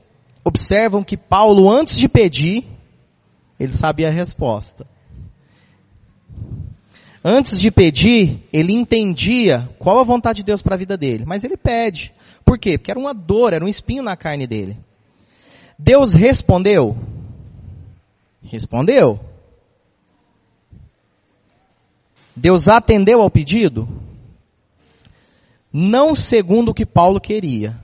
observam 0.44 1.02
que 1.02 1.16
Paulo, 1.16 1.68
antes 1.68 1.96
de 1.96 2.06
pedir, 2.08 2.64
ele 3.58 3.72
sabia 3.72 4.06
a 4.06 4.12
resposta. 4.12 4.86
Antes 7.30 7.60
de 7.60 7.70
pedir, 7.70 8.42
ele 8.50 8.72
entendia 8.72 9.68
qual 9.78 9.98
a 9.98 10.02
vontade 10.02 10.38
de 10.38 10.44
Deus 10.44 10.62
para 10.62 10.74
a 10.74 10.78
vida 10.78 10.96
dele, 10.96 11.26
mas 11.26 11.44
ele 11.44 11.58
pede. 11.58 12.10
Por 12.42 12.58
quê? 12.58 12.78
Porque 12.78 12.90
era 12.90 12.98
uma 12.98 13.12
dor, 13.12 13.52
era 13.52 13.62
um 13.62 13.68
espinho 13.68 14.02
na 14.02 14.16
carne 14.16 14.46
dele. 14.46 14.78
Deus 15.78 16.14
respondeu? 16.14 16.96
Respondeu. 18.42 19.20
Deus 22.34 22.66
atendeu 22.66 23.20
ao 23.20 23.30
pedido? 23.30 23.86
Não 25.70 26.14
segundo 26.14 26.70
o 26.70 26.74
que 26.74 26.86
Paulo 26.86 27.20
queria, 27.20 27.78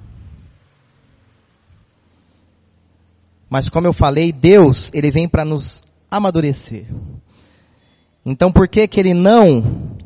Mas 3.54 3.68
como 3.68 3.86
eu 3.86 3.92
falei, 3.92 4.32
Deus, 4.32 4.90
ele 4.92 5.12
vem 5.12 5.28
para 5.28 5.44
nos 5.44 5.80
amadurecer. 6.10 6.86
Então 8.24 8.50
por 8.50 8.68
que 8.68 8.88
que 8.88 8.98
ele 8.98 9.14
não 9.14 9.96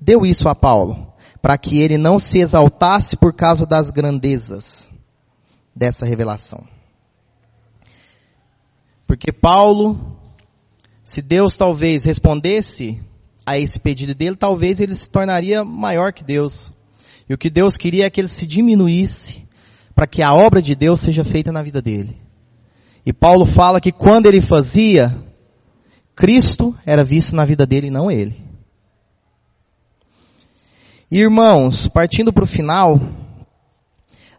deu 0.00 0.24
isso 0.24 0.48
a 0.48 0.54
Paulo? 0.54 1.12
Para 1.40 1.58
que 1.58 1.80
ele 1.80 1.98
não 1.98 2.18
se 2.18 2.38
exaltasse 2.38 3.16
por 3.16 3.34
causa 3.34 3.66
das 3.66 3.88
grandezas 3.88 4.88
dessa 5.74 6.06
revelação. 6.06 6.64
Porque 9.06 9.32
Paulo, 9.32 10.16
se 11.04 11.20
Deus 11.20 11.56
talvez 11.56 12.04
respondesse 12.04 13.02
a 13.44 13.58
esse 13.58 13.78
pedido 13.78 14.14
dele, 14.14 14.36
talvez 14.36 14.80
ele 14.80 14.94
se 14.94 15.08
tornaria 15.08 15.64
maior 15.64 16.12
que 16.12 16.22
Deus. 16.22 16.72
E 17.28 17.34
o 17.34 17.38
que 17.38 17.50
Deus 17.50 17.76
queria 17.76 18.06
é 18.06 18.10
que 18.10 18.20
ele 18.20 18.28
se 18.28 18.46
diminuísse 18.46 19.46
para 19.94 20.06
que 20.06 20.22
a 20.22 20.30
obra 20.30 20.62
de 20.62 20.74
Deus 20.74 21.00
seja 21.00 21.24
feita 21.24 21.52
na 21.52 21.62
vida 21.62 21.82
dele. 21.82 22.16
E 23.04 23.12
Paulo 23.12 23.44
fala 23.44 23.80
que 23.80 23.92
quando 23.92 24.26
ele 24.26 24.40
fazia, 24.40 25.14
Cristo 26.22 26.72
era 26.86 27.02
visto 27.02 27.34
na 27.34 27.44
vida 27.44 27.66
dele 27.66 27.88
e 27.88 27.90
não 27.90 28.08
ele. 28.08 28.40
Irmãos, 31.10 31.88
partindo 31.88 32.32
para 32.32 32.44
o 32.44 32.46
final, 32.46 32.94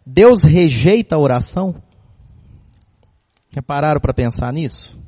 Deus 0.06 0.42
rejeita 0.42 1.14
a 1.14 1.18
oração? 1.18 1.74
Repararam 3.54 4.00
para 4.00 4.14
pensar 4.14 4.50
nisso? 4.50 4.98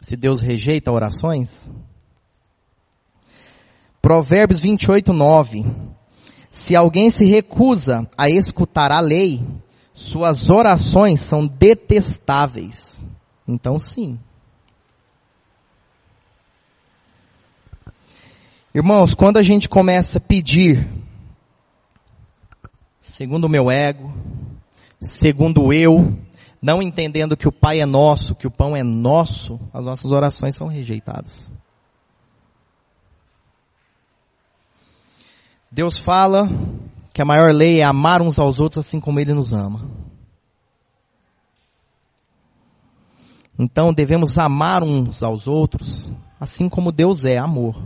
Se 0.00 0.16
Deus 0.16 0.40
rejeita 0.40 0.90
orações? 0.90 1.70
Provérbios 4.00 4.62
28, 4.62 5.12
9. 5.12 5.62
Se 6.50 6.74
alguém 6.74 7.10
se 7.10 7.26
recusa 7.26 8.08
a 8.16 8.30
escutar 8.30 8.90
a 8.90 9.00
lei, 9.00 9.46
suas 9.92 10.48
orações 10.48 11.20
são 11.20 11.46
detestáveis. 11.46 13.06
Então 13.46 13.78
sim. 13.78 14.18
Irmãos, 18.74 19.14
quando 19.14 19.36
a 19.36 19.42
gente 19.42 19.68
começa 19.68 20.18
a 20.18 20.20
pedir, 20.20 20.90
segundo 23.00 23.44
o 23.44 23.48
meu 23.48 23.70
ego, 23.70 24.12
segundo 25.00 25.72
eu, 25.72 26.18
não 26.60 26.82
entendendo 26.82 27.36
que 27.36 27.46
o 27.46 27.52
Pai 27.52 27.80
é 27.80 27.86
nosso, 27.86 28.34
que 28.34 28.48
o 28.48 28.50
pão 28.50 28.76
é 28.76 28.82
nosso, 28.82 29.60
as 29.72 29.86
nossas 29.86 30.10
orações 30.10 30.56
são 30.56 30.66
rejeitadas. 30.66 31.48
Deus 35.70 35.98
fala 35.98 36.48
que 37.12 37.22
a 37.22 37.24
maior 37.24 37.52
lei 37.52 37.80
é 37.80 37.84
amar 37.84 38.20
uns 38.20 38.40
aos 38.40 38.58
outros 38.58 38.84
assim 38.84 38.98
como 38.98 39.20
Ele 39.20 39.32
nos 39.32 39.54
ama. 39.54 39.88
Então 43.56 43.94
devemos 43.94 44.36
amar 44.36 44.82
uns 44.82 45.22
aos 45.22 45.46
outros 45.46 46.10
assim 46.40 46.68
como 46.68 46.90
Deus 46.90 47.24
é 47.24 47.38
amor. 47.38 47.80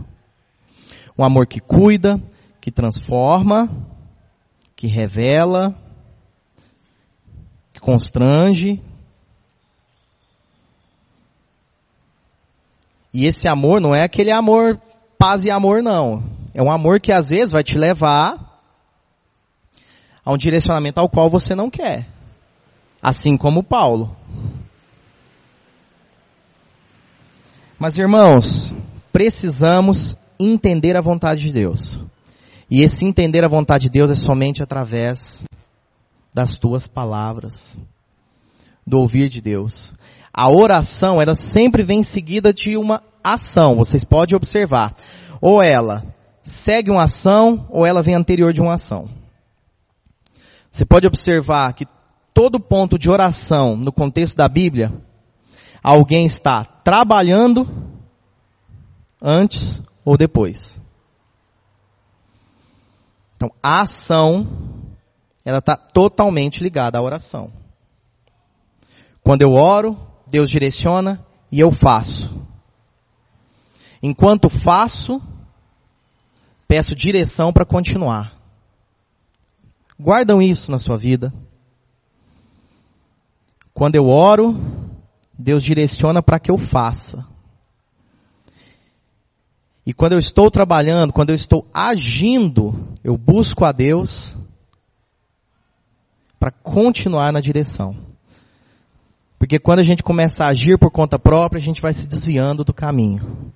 Um 1.19 1.23
amor 1.25 1.47
que 1.47 1.59
cuida, 1.59 2.17
que 2.61 2.71
transforma, 2.71 3.69
que 4.73 4.87
revela, 4.87 5.75
que 7.73 7.79
constrange. 7.81 8.81
E 13.13 13.25
esse 13.25 13.49
amor 13.49 13.81
não 13.81 13.93
é 13.93 14.01
aquele 14.01 14.31
amor 14.31 14.79
paz 15.17 15.43
e 15.43 15.51
amor, 15.51 15.83
não. 15.83 16.23
É 16.53 16.63
um 16.63 16.71
amor 16.71 17.01
que 17.01 17.11
às 17.11 17.27
vezes 17.27 17.51
vai 17.51 17.65
te 17.65 17.77
levar 17.77 18.61
a 20.23 20.31
um 20.31 20.37
direcionamento 20.37 21.01
ao 21.01 21.09
qual 21.09 21.29
você 21.29 21.53
não 21.53 21.69
quer. 21.69 22.07
Assim 23.01 23.35
como 23.35 23.61
Paulo. 23.61 24.15
Mas 27.77 27.97
irmãos, 27.97 28.73
precisamos 29.11 30.17
entender 30.39 30.95
a 30.95 31.01
vontade 31.01 31.41
de 31.41 31.51
Deus. 31.51 31.99
E 32.69 32.81
esse 32.81 33.05
entender 33.05 33.43
a 33.43 33.49
vontade 33.49 33.85
de 33.85 33.89
Deus 33.89 34.11
é 34.11 34.15
somente 34.15 34.61
através 34.61 35.43
das 36.33 36.57
tuas 36.57 36.87
palavras, 36.87 37.77
do 38.85 38.99
ouvir 38.99 39.27
de 39.27 39.41
Deus. 39.41 39.91
A 40.33 40.49
oração, 40.51 41.21
ela 41.21 41.33
sempre 41.35 41.83
vem 41.83 42.03
seguida 42.03 42.53
de 42.53 42.77
uma 42.77 43.01
ação. 43.23 43.75
Vocês 43.75 44.03
podem 44.03 44.35
observar. 44.35 44.95
Ou 45.41 45.61
ela 45.61 46.15
segue 46.43 46.91
uma 46.91 47.03
ação, 47.03 47.67
ou 47.69 47.85
ela 47.85 48.01
vem 48.01 48.15
anterior 48.15 48.53
de 48.53 48.61
uma 48.61 48.75
ação. 48.75 49.09
Você 50.69 50.85
pode 50.85 51.07
observar 51.07 51.73
que 51.73 51.85
todo 52.33 52.59
ponto 52.59 52.97
de 52.97 53.09
oração 53.09 53.75
no 53.75 53.91
contexto 53.91 54.37
da 54.37 54.47
Bíblia, 54.47 54.93
alguém 55.83 56.25
está 56.25 56.63
trabalhando 56.63 57.67
antes 59.21 59.81
ou 60.03 60.17
depois. 60.17 60.79
Então, 63.35 63.49
a 63.63 63.81
ação, 63.81 64.47
ela 65.45 65.59
está 65.59 65.77
totalmente 65.77 66.61
ligada 66.61 66.97
à 66.97 67.01
oração. 67.01 67.51
Quando 69.23 69.43
eu 69.43 69.51
oro, 69.53 69.97
Deus 70.27 70.49
direciona 70.49 71.25
e 71.51 71.59
eu 71.59 71.71
faço. 71.71 72.29
Enquanto 74.01 74.49
faço, 74.49 75.21
peço 76.67 76.95
direção 76.95 77.53
para 77.53 77.65
continuar. 77.65 78.33
Guardam 79.99 80.41
isso 80.41 80.71
na 80.71 80.77
sua 80.77 80.97
vida. 80.97 81.33
Quando 83.73 83.95
eu 83.95 84.07
oro, 84.07 84.55
Deus 85.37 85.63
direciona 85.63 86.21
para 86.21 86.39
que 86.39 86.51
eu 86.51 86.57
faça. 86.57 87.25
E 89.89 89.93
quando 89.93 90.11
eu 90.11 90.19
estou 90.19 90.51
trabalhando, 90.51 91.11
quando 91.11 91.31
eu 91.31 91.35
estou 91.35 91.65
agindo, 91.73 92.95
eu 93.03 93.17
busco 93.17 93.65
a 93.65 93.71
Deus 93.71 94.37
para 96.39 96.51
continuar 96.51 97.33
na 97.33 97.41
direção. 97.41 97.97
Porque 99.39 99.57
quando 99.57 99.79
a 99.79 99.83
gente 99.83 100.03
começa 100.03 100.45
a 100.45 100.49
agir 100.49 100.77
por 100.77 100.91
conta 100.91 101.17
própria, 101.17 101.57
a 101.57 101.63
gente 101.63 101.81
vai 101.81 101.91
se 101.91 102.07
desviando 102.07 102.63
do 102.63 102.71
caminho. 102.71 103.51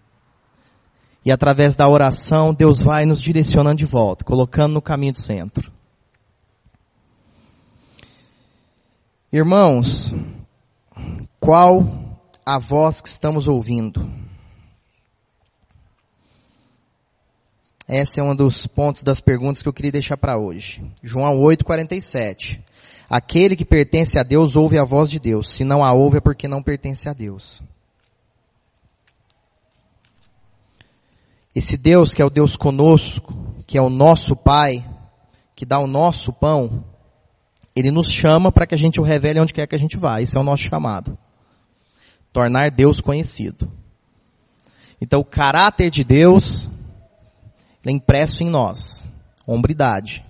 E 1.23 1.31
através 1.31 1.75
da 1.75 1.87
oração, 1.87 2.51
Deus 2.51 2.81
vai 2.81 3.05
nos 3.05 3.21
direcionando 3.21 3.77
de 3.77 3.85
volta, 3.85 4.25
colocando 4.25 4.73
no 4.73 4.81
caminho 4.81 5.13
do 5.13 5.21
centro. 5.21 5.71
Irmãos, 9.31 10.11
qual 11.39 12.17
a 12.43 12.57
voz 12.57 13.01
que 13.01 13.09
estamos 13.09 13.47
ouvindo? 13.47 14.02
Esse 17.95 18.19
é 18.19 18.23
um 18.23 18.35
dos 18.35 18.65
pontos 18.65 19.03
das 19.03 19.21
perguntas 19.21 19.61
que 19.61 19.69
eu 19.69 19.73
queria 19.73 19.91
deixar 19.91 20.17
para 20.17 20.35
hoje. 20.35 20.83
João 21.03 21.39
8:47. 21.39 22.59
Aquele 23.07 23.55
que 23.55 23.63
pertence 23.63 24.17
a 24.17 24.23
Deus 24.23 24.55
ouve 24.55 24.79
a 24.79 24.83
voz 24.83 25.11
de 25.11 25.19
Deus. 25.19 25.55
Se 25.55 25.63
não 25.63 25.83
a 25.83 25.93
ouve 25.93 26.17
é 26.17 26.19
porque 26.19 26.47
não 26.47 26.63
pertence 26.63 27.07
a 27.07 27.13
Deus. 27.13 27.61
Esse 31.53 31.77
Deus 31.77 32.15
que 32.15 32.19
é 32.19 32.25
o 32.25 32.31
Deus 32.31 32.55
conosco, 32.55 33.31
que 33.67 33.77
é 33.77 33.81
o 33.81 33.91
nosso 33.91 34.35
Pai, 34.35 34.83
que 35.55 35.63
dá 35.63 35.77
o 35.77 35.85
nosso 35.85 36.33
pão, 36.33 36.83
ele 37.75 37.91
nos 37.91 38.11
chama 38.11 38.51
para 38.51 38.65
que 38.65 38.73
a 38.73 38.77
gente 38.77 38.99
o 38.99 39.03
revele 39.03 39.39
onde 39.39 39.53
quer 39.53 39.67
que 39.67 39.75
a 39.75 39.79
gente 39.79 39.97
vá. 39.97 40.19
Esse 40.19 40.35
é 40.35 40.41
o 40.41 40.43
nosso 40.43 40.63
chamado. 40.63 41.15
Tornar 42.31 42.71
Deus 42.71 42.99
conhecido. 42.99 43.71
Então 44.99 45.19
o 45.19 45.25
caráter 45.25 45.91
de 45.91 46.03
Deus 46.03 46.67
impresso 47.91 48.43
em 48.43 48.49
nós. 48.49 49.07
Hombridade. 49.45 50.25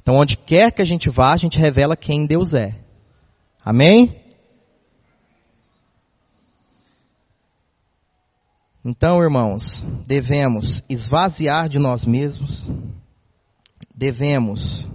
Então 0.00 0.16
onde 0.16 0.36
quer 0.36 0.72
que 0.72 0.82
a 0.82 0.84
gente 0.84 1.10
vá, 1.10 1.32
a 1.32 1.36
gente 1.36 1.58
revela 1.58 1.96
quem 1.96 2.26
Deus 2.26 2.54
é. 2.54 2.78
Amém? 3.64 4.20
Então, 8.82 9.22
irmãos, 9.22 9.84
devemos 10.06 10.82
esvaziar 10.88 11.68
de 11.68 11.78
nós 11.78 12.06
mesmos, 12.06 12.66
devemos 13.94 14.88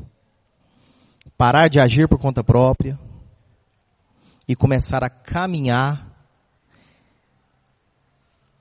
parar 1.37 1.67
de 1.67 1.79
agir 1.79 2.07
por 2.07 2.17
conta 2.17 2.43
própria 2.43 2.97
e 4.47 4.55
começar 4.55 5.03
a 5.03 5.09
caminhar 5.09 6.14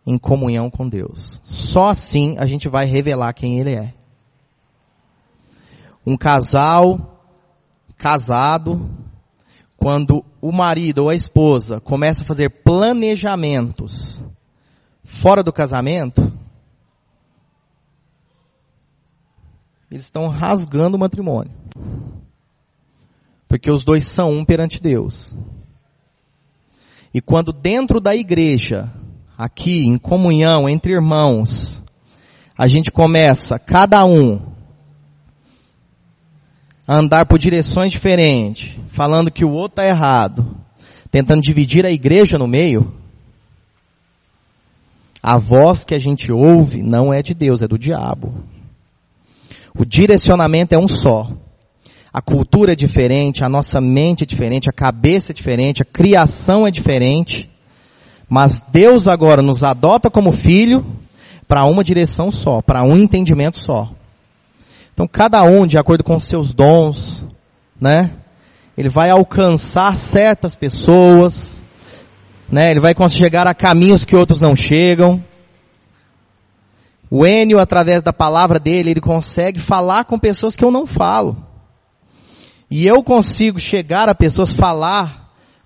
em 0.06 0.18
comunhão 0.18 0.70
com 0.70 0.88
Deus. 0.88 1.40
Só 1.44 1.88
assim 1.88 2.36
a 2.38 2.46
gente 2.46 2.68
vai 2.68 2.86
revelar 2.86 3.32
quem 3.32 3.58
Ele 3.58 3.74
é. 3.74 3.94
Um 6.06 6.16
casal 6.16 7.22
casado, 7.96 8.90
quando 9.76 10.24
o 10.40 10.52
marido 10.52 11.04
ou 11.04 11.08
a 11.08 11.14
esposa 11.14 11.80
começa 11.80 12.22
a 12.22 12.26
fazer 12.26 12.50
planejamentos 12.62 14.22
fora 15.02 15.42
do 15.42 15.52
casamento, 15.52 16.32
eles 19.90 20.04
estão 20.04 20.28
rasgando 20.28 20.96
o 20.96 21.00
matrimônio. 21.00 21.52
Porque 23.46 23.70
os 23.70 23.84
dois 23.84 24.04
são 24.04 24.26
um 24.26 24.44
perante 24.44 24.82
Deus. 24.82 25.32
E 27.12 27.20
quando 27.20 27.52
dentro 27.52 28.00
da 28.00 28.14
igreja, 28.14 28.92
aqui 29.36 29.86
em 29.86 29.98
comunhão 29.98 30.68
entre 30.68 30.92
irmãos, 30.92 31.82
a 32.56 32.68
gente 32.68 32.90
começa, 32.90 33.58
cada 33.58 34.04
um, 34.04 34.40
a 36.86 36.96
andar 36.96 37.26
por 37.26 37.38
direções 37.38 37.90
diferentes, 37.90 38.76
falando 38.88 39.30
que 39.30 39.44
o 39.44 39.50
outro 39.50 39.82
está 39.82 39.86
errado, 39.86 40.56
tentando 41.10 41.42
dividir 41.42 41.84
a 41.84 41.90
igreja 41.90 42.38
no 42.38 42.46
meio, 42.46 42.92
a 45.22 45.38
voz 45.38 45.84
que 45.84 45.94
a 45.94 45.98
gente 45.98 46.30
ouve 46.30 46.82
não 46.82 47.12
é 47.12 47.22
de 47.22 47.32
Deus, 47.32 47.62
é 47.62 47.66
do 47.66 47.78
diabo. 47.78 48.44
O 49.74 49.84
direcionamento 49.84 50.74
é 50.74 50.78
um 50.78 50.86
só. 50.86 51.32
A 52.12 52.20
cultura 52.20 52.72
é 52.72 52.76
diferente, 52.76 53.42
a 53.42 53.48
nossa 53.48 53.80
mente 53.80 54.22
é 54.22 54.26
diferente, 54.26 54.68
a 54.68 54.72
cabeça 54.72 55.32
é 55.32 55.34
diferente, 55.34 55.82
a 55.82 55.84
criação 55.86 56.66
é 56.66 56.70
diferente. 56.70 57.50
Mas 58.28 58.60
Deus 58.70 59.06
agora 59.06 59.42
nos 59.42 59.62
adota 59.62 60.10
como 60.10 60.32
filho 60.32 60.84
para 61.46 61.64
uma 61.64 61.84
direção 61.84 62.30
só, 62.30 62.62
para 62.62 62.82
um 62.82 62.96
entendimento 62.96 63.62
só. 63.62 63.90
Então 64.92 65.06
cada 65.06 65.42
um, 65.42 65.66
de 65.66 65.76
acordo 65.76 66.04
com 66.04 66.18
seus 66.18 66.52
dons, 66.52 67.26
né? 67.80 68.12
Ele 68.76 68.88
vai 68.88 69.10
alcançar 69.10 69.96
certas 69.96 70.56
pessoas, 70.56 71.62
né? 72.50 72.70
Ele 72.70 72.80
vai 72.80 72.94
chegar 73.08 73.46
a 73.46 73.54
caminhos 73.54 74.04
que 74.04 74.16
outros 74.16 74.40
não 74.40 74.56
chegam. 74.56 75.22
O 77.10 77.24
Enio, 77.24 77.60
através 77.60 78.02
da 78.02 78.12
palavra 78.12 78.58
dele, 78.58 78.90
ele 78.90 79.00
consegue 79.00 79.60
falar 79.60 80.04
com 80.04 80.18
pessoas 80.18 80.56
que 80.56 80.64
eu 80.64 80.70
não 80.70 80.86
falo. 80.86 81.36
E 82.70 82.86
eu 82.86 83.04
consigo 83.04 83.58
chegar 83.58 84.08
a 84.08 84.14
pessoas, 84.14 84.52
falar 84.52 85.23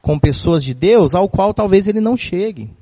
com 0.08 0.18
pessoas 0.18 0.64
de 0.64 0.72
Deus, 0.72 1.14
ao 1.14 1.28
qual 1.28 1.52
talvez 1.52 1.84
ele 1.84 2.00
não 2.00 2.16
chegue. 2.16 2.74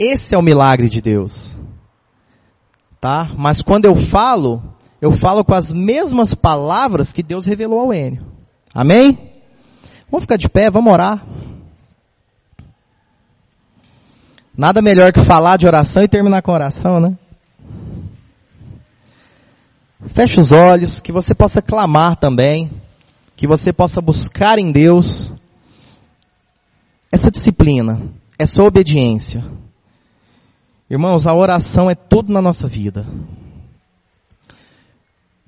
Esse 0.00 0.34
é 0.34 0.38
o 0.38 0.40
milagre 0.40 0.88
de 0.88 0.98
Deus. 0.98 1.60
Tá? 2.98 3.34
Mas 3.36 3.60
quando 3.60 3.84
eu 3.84 3.94
falo, 3.94 4.62
eu 4.98 5.12
falo 5.12 5.44
com 5.44 5.52
as 5.52 5.70
mesmas 5.70 6.34
palavras 6.34 7.12
que 7.12 7.22
Deus 7.22 7.44
revelou 7.44 7.80
ao 7.80 7.92
Enio. 7.92 8.24
Amém? 8.72 9.30
Vamos 10.10 10.22
ficar 10.22 10.38
de 10.38 10.48
pé, 10.48 10.70
vamos 10.70 10.90
orar. 10.90 11.22
Nada 14.56 14.80
melhor 14.80 15.12
que 15.12 15.20
falar 15.20 15.58
de 15.58 15.66
oração 15.66 16.02
e 16.02 16.08
terminar 16.08 16.40
com 16.40 16.50
oração, 16.50 16.98
né? 16.98 17.18
Feche 20.06 20.40
os 20.40 20.50
olhos, 20.50 20.98
que 20.98 21.12
você 21.12 21.34
possa 21.34 21.60
clamar 21.60 22.16
também, 22.16 22.70
que 23.42 23.48
você 23.48 23.72
possa 23.72 24.00
buscar 24.00 24.56
em 24.56 24.70
Deus 24.70 25.32
essa 27.10 27.28
disciplina, 27.28 28.00
essa 28.38 28.62
obediência. 28.62 29.44
Irmãos, 30.88 31.26
a 31.26 31.34
oração 31.34 31.90
é 31.90 31.94
tudo 31.96 32.32
na 32.32 32.40
nossa 32.40 32.68
vida. 32.68 33.04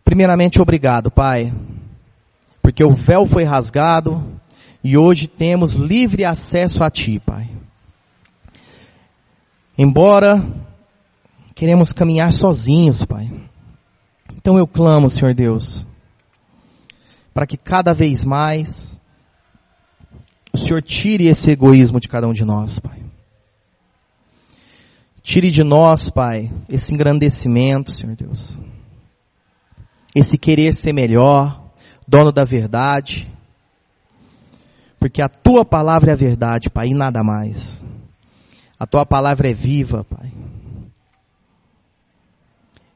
Primeiramente, 0.03 0.61
obrigado, 0.61 1.09
Pai, 1.09 1.55
porque 2.61 2.85
o 2.85 2.91
véu 2.91 3.29
foi 3.29 3.45
rasgado 3.45 4.41
e 4.83 4.99
hoje 4.99 5.29
temos 5.29 5.75
livre 5.75 6.25
acesso 6.25 6.83
a 6.83 6.91
Ti, 6.91 7.21
Pai. 7.25 7.49
Embora 9.79 10.45
queremos 11.55 11.93
caminhar 11.93 12.33
sozinhos, 12.33 13.05
Pai. 13.05 13.31
Então 14.37 14.59
eu 14.59 14.67
clamo, 14.67 15.09
Senhor 15.09 15.33
Deus, 15.33 15.87
para 17.35 17.47
que 17.47 17.57
cada 17.57 17.93
vez 17.93 18.25
mais 18.25 19.01
o 20.53 20.57
Senhor 20.57 20.81
tire 20.81 21.27
esse 21.27 21.51
egoísmo 21.51 21.99
de 21.99 22.07
cada 22.07 22.29
um 22.29 22.33
de 22.33 22.45
nós, 22.45 22.79
Pai. 22.79 23.03
Tire 25.21 25.51
de 25.51 25.65
nós, 25.65 26.09
Pai, 26.09 26.53
esse 26.69 26.95
engrandecimento, 26.95 27.91
Senhor 27.91 28.15
Deus. 28.15 28.57
Esse 30.15 30.39
querer 30.39 30.73
ser 30.73 30.93
melhor, 30.93 31.73
dono 32.07 32.31
da 32.31 32.45
verdade. 32.45 33.29
Porque 35.01 35.21
a 35.21 35.29
tua 35.29 35.65
palavra 35.65 36.11
é 36.11 36.13
a 36.13 36.17
verdade, 36.17 36.71
Pai, 36.71 36.89
e 36.89 36.95
nada 36.95 37.25
mais. 37.25 37.85
A 38.79 38.87
tua 38.87 39.05
palavra 39.05 39.51
é 39.51 39.55
viva, 39.55 40.05
Pai. 40.05 40.33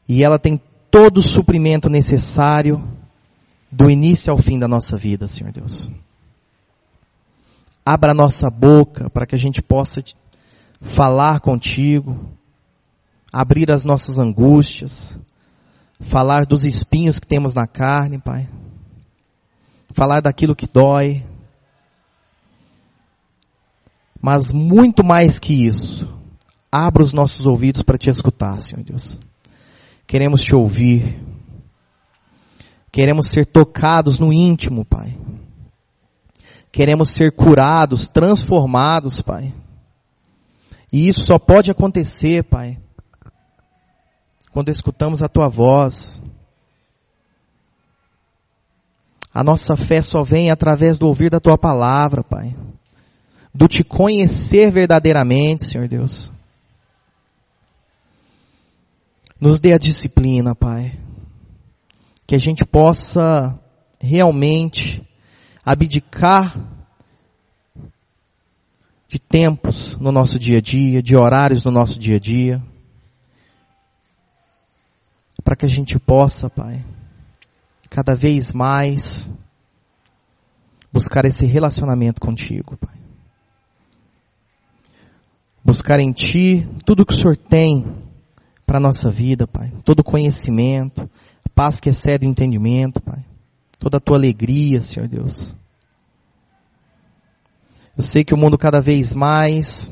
E 0.09 0.23
ela 0.23 0.39
tem 0.39 0.61
todo 0.91 1.19
o 1.19 1.23
suprimento 1.23 1.89
necessário 1.91 2.98
do 3.71 3.91
início 3.91 4.31
ao 4.31 4.39
fim 4.39 4.59
da 4.59 4.67
nossa 4.67 4.97
vida, 4.97 5.27
Senhor 5.27 5.53
Deus. 5.53 5.91
Abra 7.85 8.13
a 8.13 8.15
nossa 8.15 8.51
boca 8.51 9.09
para 9.11 9.27
que 9.27 9.35
a 9.35 9.39
gente 9.39 9.63
possa 9.63 10.03
falar 10.81 11.41
contigo, 11.41 12.19
abrir 13.33 13.71
as 13.71 13.85
nossas 13.85 14.19
angústias, 14.19 15.19
falar 16.01 16.47
dos 16.47 16.65
espinhos 16.65 17.19
que 17.19 17.27
temos 17.27 17.55
na 17.55 17.67
carne, 17.67 18.19
Pai. 18.19 18.49
Falar 19.93 20.21
daquilo 20.21 20.55
que 20.55 20.67
dói. 20.67 21.25
Mas 24.21 24.51
muito 24.51 25.05
mais 25.05 25.39
que 25.39 25.67
isso, 25.67 26.13
abra 26.71 27.03
os 27.03 27.13
nossos 27.13 27.47
ouvidos 27.47 27.83
para 27.83 27.97
te 27.99 28.11
escutar, 28.11 28.61
Senhor 28.61 28.83
Deus. 28.83 29.19
Queremos 30.07 30.43
te 30.43 30.55
ouvir. 30.55 31.38
Queremos 32.91 33.27
ser 33.31 33.47
tocados 33.47 34.19
no 34.19 34.33
íntimo, 34.33 34.85
Pai. 34.85 35.17
Queremos 36.73 37.11
ser 37.13 37.33
curados, 37.33 38.09
transformados, 38.09 39.21
Pai. 39.21 39.55
E 40.93 41.09
isso 41.09 41.23
só 41.25 41.39
pode 41.39 41.71
acontecer, 41.71 42.45
Pai, 42.45 42.79
quando 44.53 44.71
escutamos 44.71 45.23
a 45.23 45.29
Tua 45.29 45.49
voz. 45.49 46.23
A 49.33 49.45
nossa 49.45 49.77
fé 49.77 50.01
só 50.01 50.23
vem 50.23 50.51
através 50.51 50.99
do 50.99 51.07
ouvir 51.07 51.31
da 51.31 51.39
Tua 51.39 51.59
palavra, 51.59 52.25
Pai. 52.25 52.57
Do 53.55 53.67
te 53.67 53.85
conhecer 53.85 54.71
verdadeiramente, 54.71 55.69
Senhor 55.69 55.89
Deus. 55.89 56.33
Nos 59.41 59.59
dê 59.61 59.75
a 59.75 59.79
disciplina, 59.79 60.55
Pai. 60.55 60.99
Que 62.29 62.37
a 62.37 62.39
gente 62.39 62.65
possa 62.65 63.59
realmente 63.99 65.03
abdicar 65.65 66.57
de 69.09 69.19
tempos 69.19 69.97
no 69.97 70.13
nosso 70.13 70.39
dia 70.39 70.59
a 70.59 70.61
dia, 70.61 71.03
de 71.03 71.17
horários 71.17 71.65
no 71.65 71.71
nosso 71.71 71.99
dia 71.99 72.17
a 72.17 72.21
dia. 72.21 72.63
Para 75.43 75.57
que 75.57 75.65
a 75.65 75.69
gente 75.69 75.99
possa, 75.99 76.51
Pai, 76.51 76.85
cada 77.89 78.15
vez 78.15 78.53
mais 78.53 79.33
buscar 80.93 81.25
esse 81.25 81.47
relacionamento 81.47 82.21
contigo, 82.21 82.77
Pai. 82.77 82.99
Buscar 85.65 85.99
em 85.99 86.13
Ti 86.13 86.69
tudo 86.85 87.07
que 87.07 87.15
o 87.15 87.17
Senhor 87.17 87.39
tem 87.39 87.85
para 88.67 88.77
a 88.77 88.83
nossa 88.83 89.11
vida, 89.11 89.47
Pai. 89.47 89.73
Todo 89.83 90.05
conhecimento, 90.05 91.09
paz 91.59 91.81
que 91.81 91.89
excede 91.89 92.25
o 92.25 92.31
entendimento, 92.31 93.01
Pai. 93.01 93.25
Toda 93.81 93.97
a 93.97 94.01
tua 94.01 94.17
alegria, 94.17 94.81
Senhor 94.81 95.09
Deus. 95.09 95.57
Eu 97.97 98.03
sei 98.05 98.23
que 98.23 98.33
o 98.33 98.37
mundo 98.37 98.57
cada 98.57 98.81
vez 98.81 99.13
mais 99.13 99.91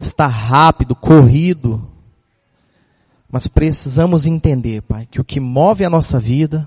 está 0.00 0.26
rápido, 0.26 0.96
corrido, 0.96 1.86
mas 3.30 3.46
precisamos 3.46 4.24
entender, 4.24 4.80
Pai, 4.80 5.04
que 5.04 5.20
o 5.20 5.24
que 5.24 5.38
move 5.38 5.84
a 5.84 5.90
nossa 5.90 6.18
vida 6.18 6.66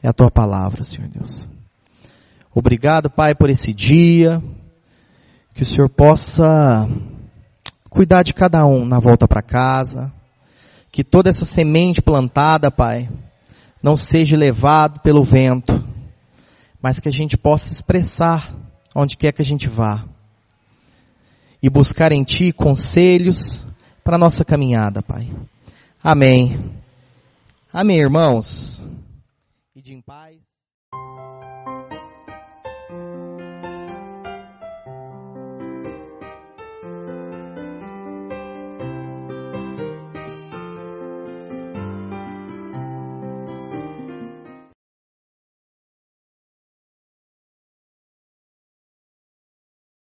é 0.00 0.06
a 0.06 0.12
tua 0.12 0.30
palavra, 0.30 0.84
Senhor 0.84 1.08
Deus. 1.08 1.48
Obrigado, 2.54 3.10
Pai, 3.10 3.34
por 3.34 3.50
esse 3.50 3.72
dia. 3.72 4.40
Que 5.54 5.62
o 5.62 5.66
Senhor 5.66 5.88
possa 5.88 6.88
cuidar 7.88 8.22
de 8.22 8.32
cada 8.32 8.64
um 8.64 8.86
na 8.86 9.00
volta 9.00 9.26
para 9.26 9.42
casa. 9.42 10.19
Que 10.90 11.04
toda 11.04 11.30
essa 11.30 11.44
semente 11.44 12.02
plantada, 12.02 12.70
Pai, 12.70 13.08
não 13.82 13.96
seja 13.96 14.36
levado 14.36 15.00
pelo 15.00 15.22
vento, 15.22 15.72
mas 16.82 16.98
que 16.98 17.08
a 17.08 17.12
gente 17.12 17.36
possa 17.36 17.66
expressar 17.72 18.54
onde 18.94 19.16
quer 19.16 19.32
que 19.32 19.42
a 19.42 19.44
gente 19.44 19.68
vá. 19.68 20.04
E 21.62 21.68
buscar 21.68 22.12
em 22.12 22.24
Ti 22.24 22.52
conselhos 22.52 23.66
para 24.02 24.18
nossa 24.18 24.44
caminhada, 24.44 25.02
Pai. 25.02 25.30
Amém. 26.02 26.72
Amém, 27.72 27.98
irmãos. 27.98 28.79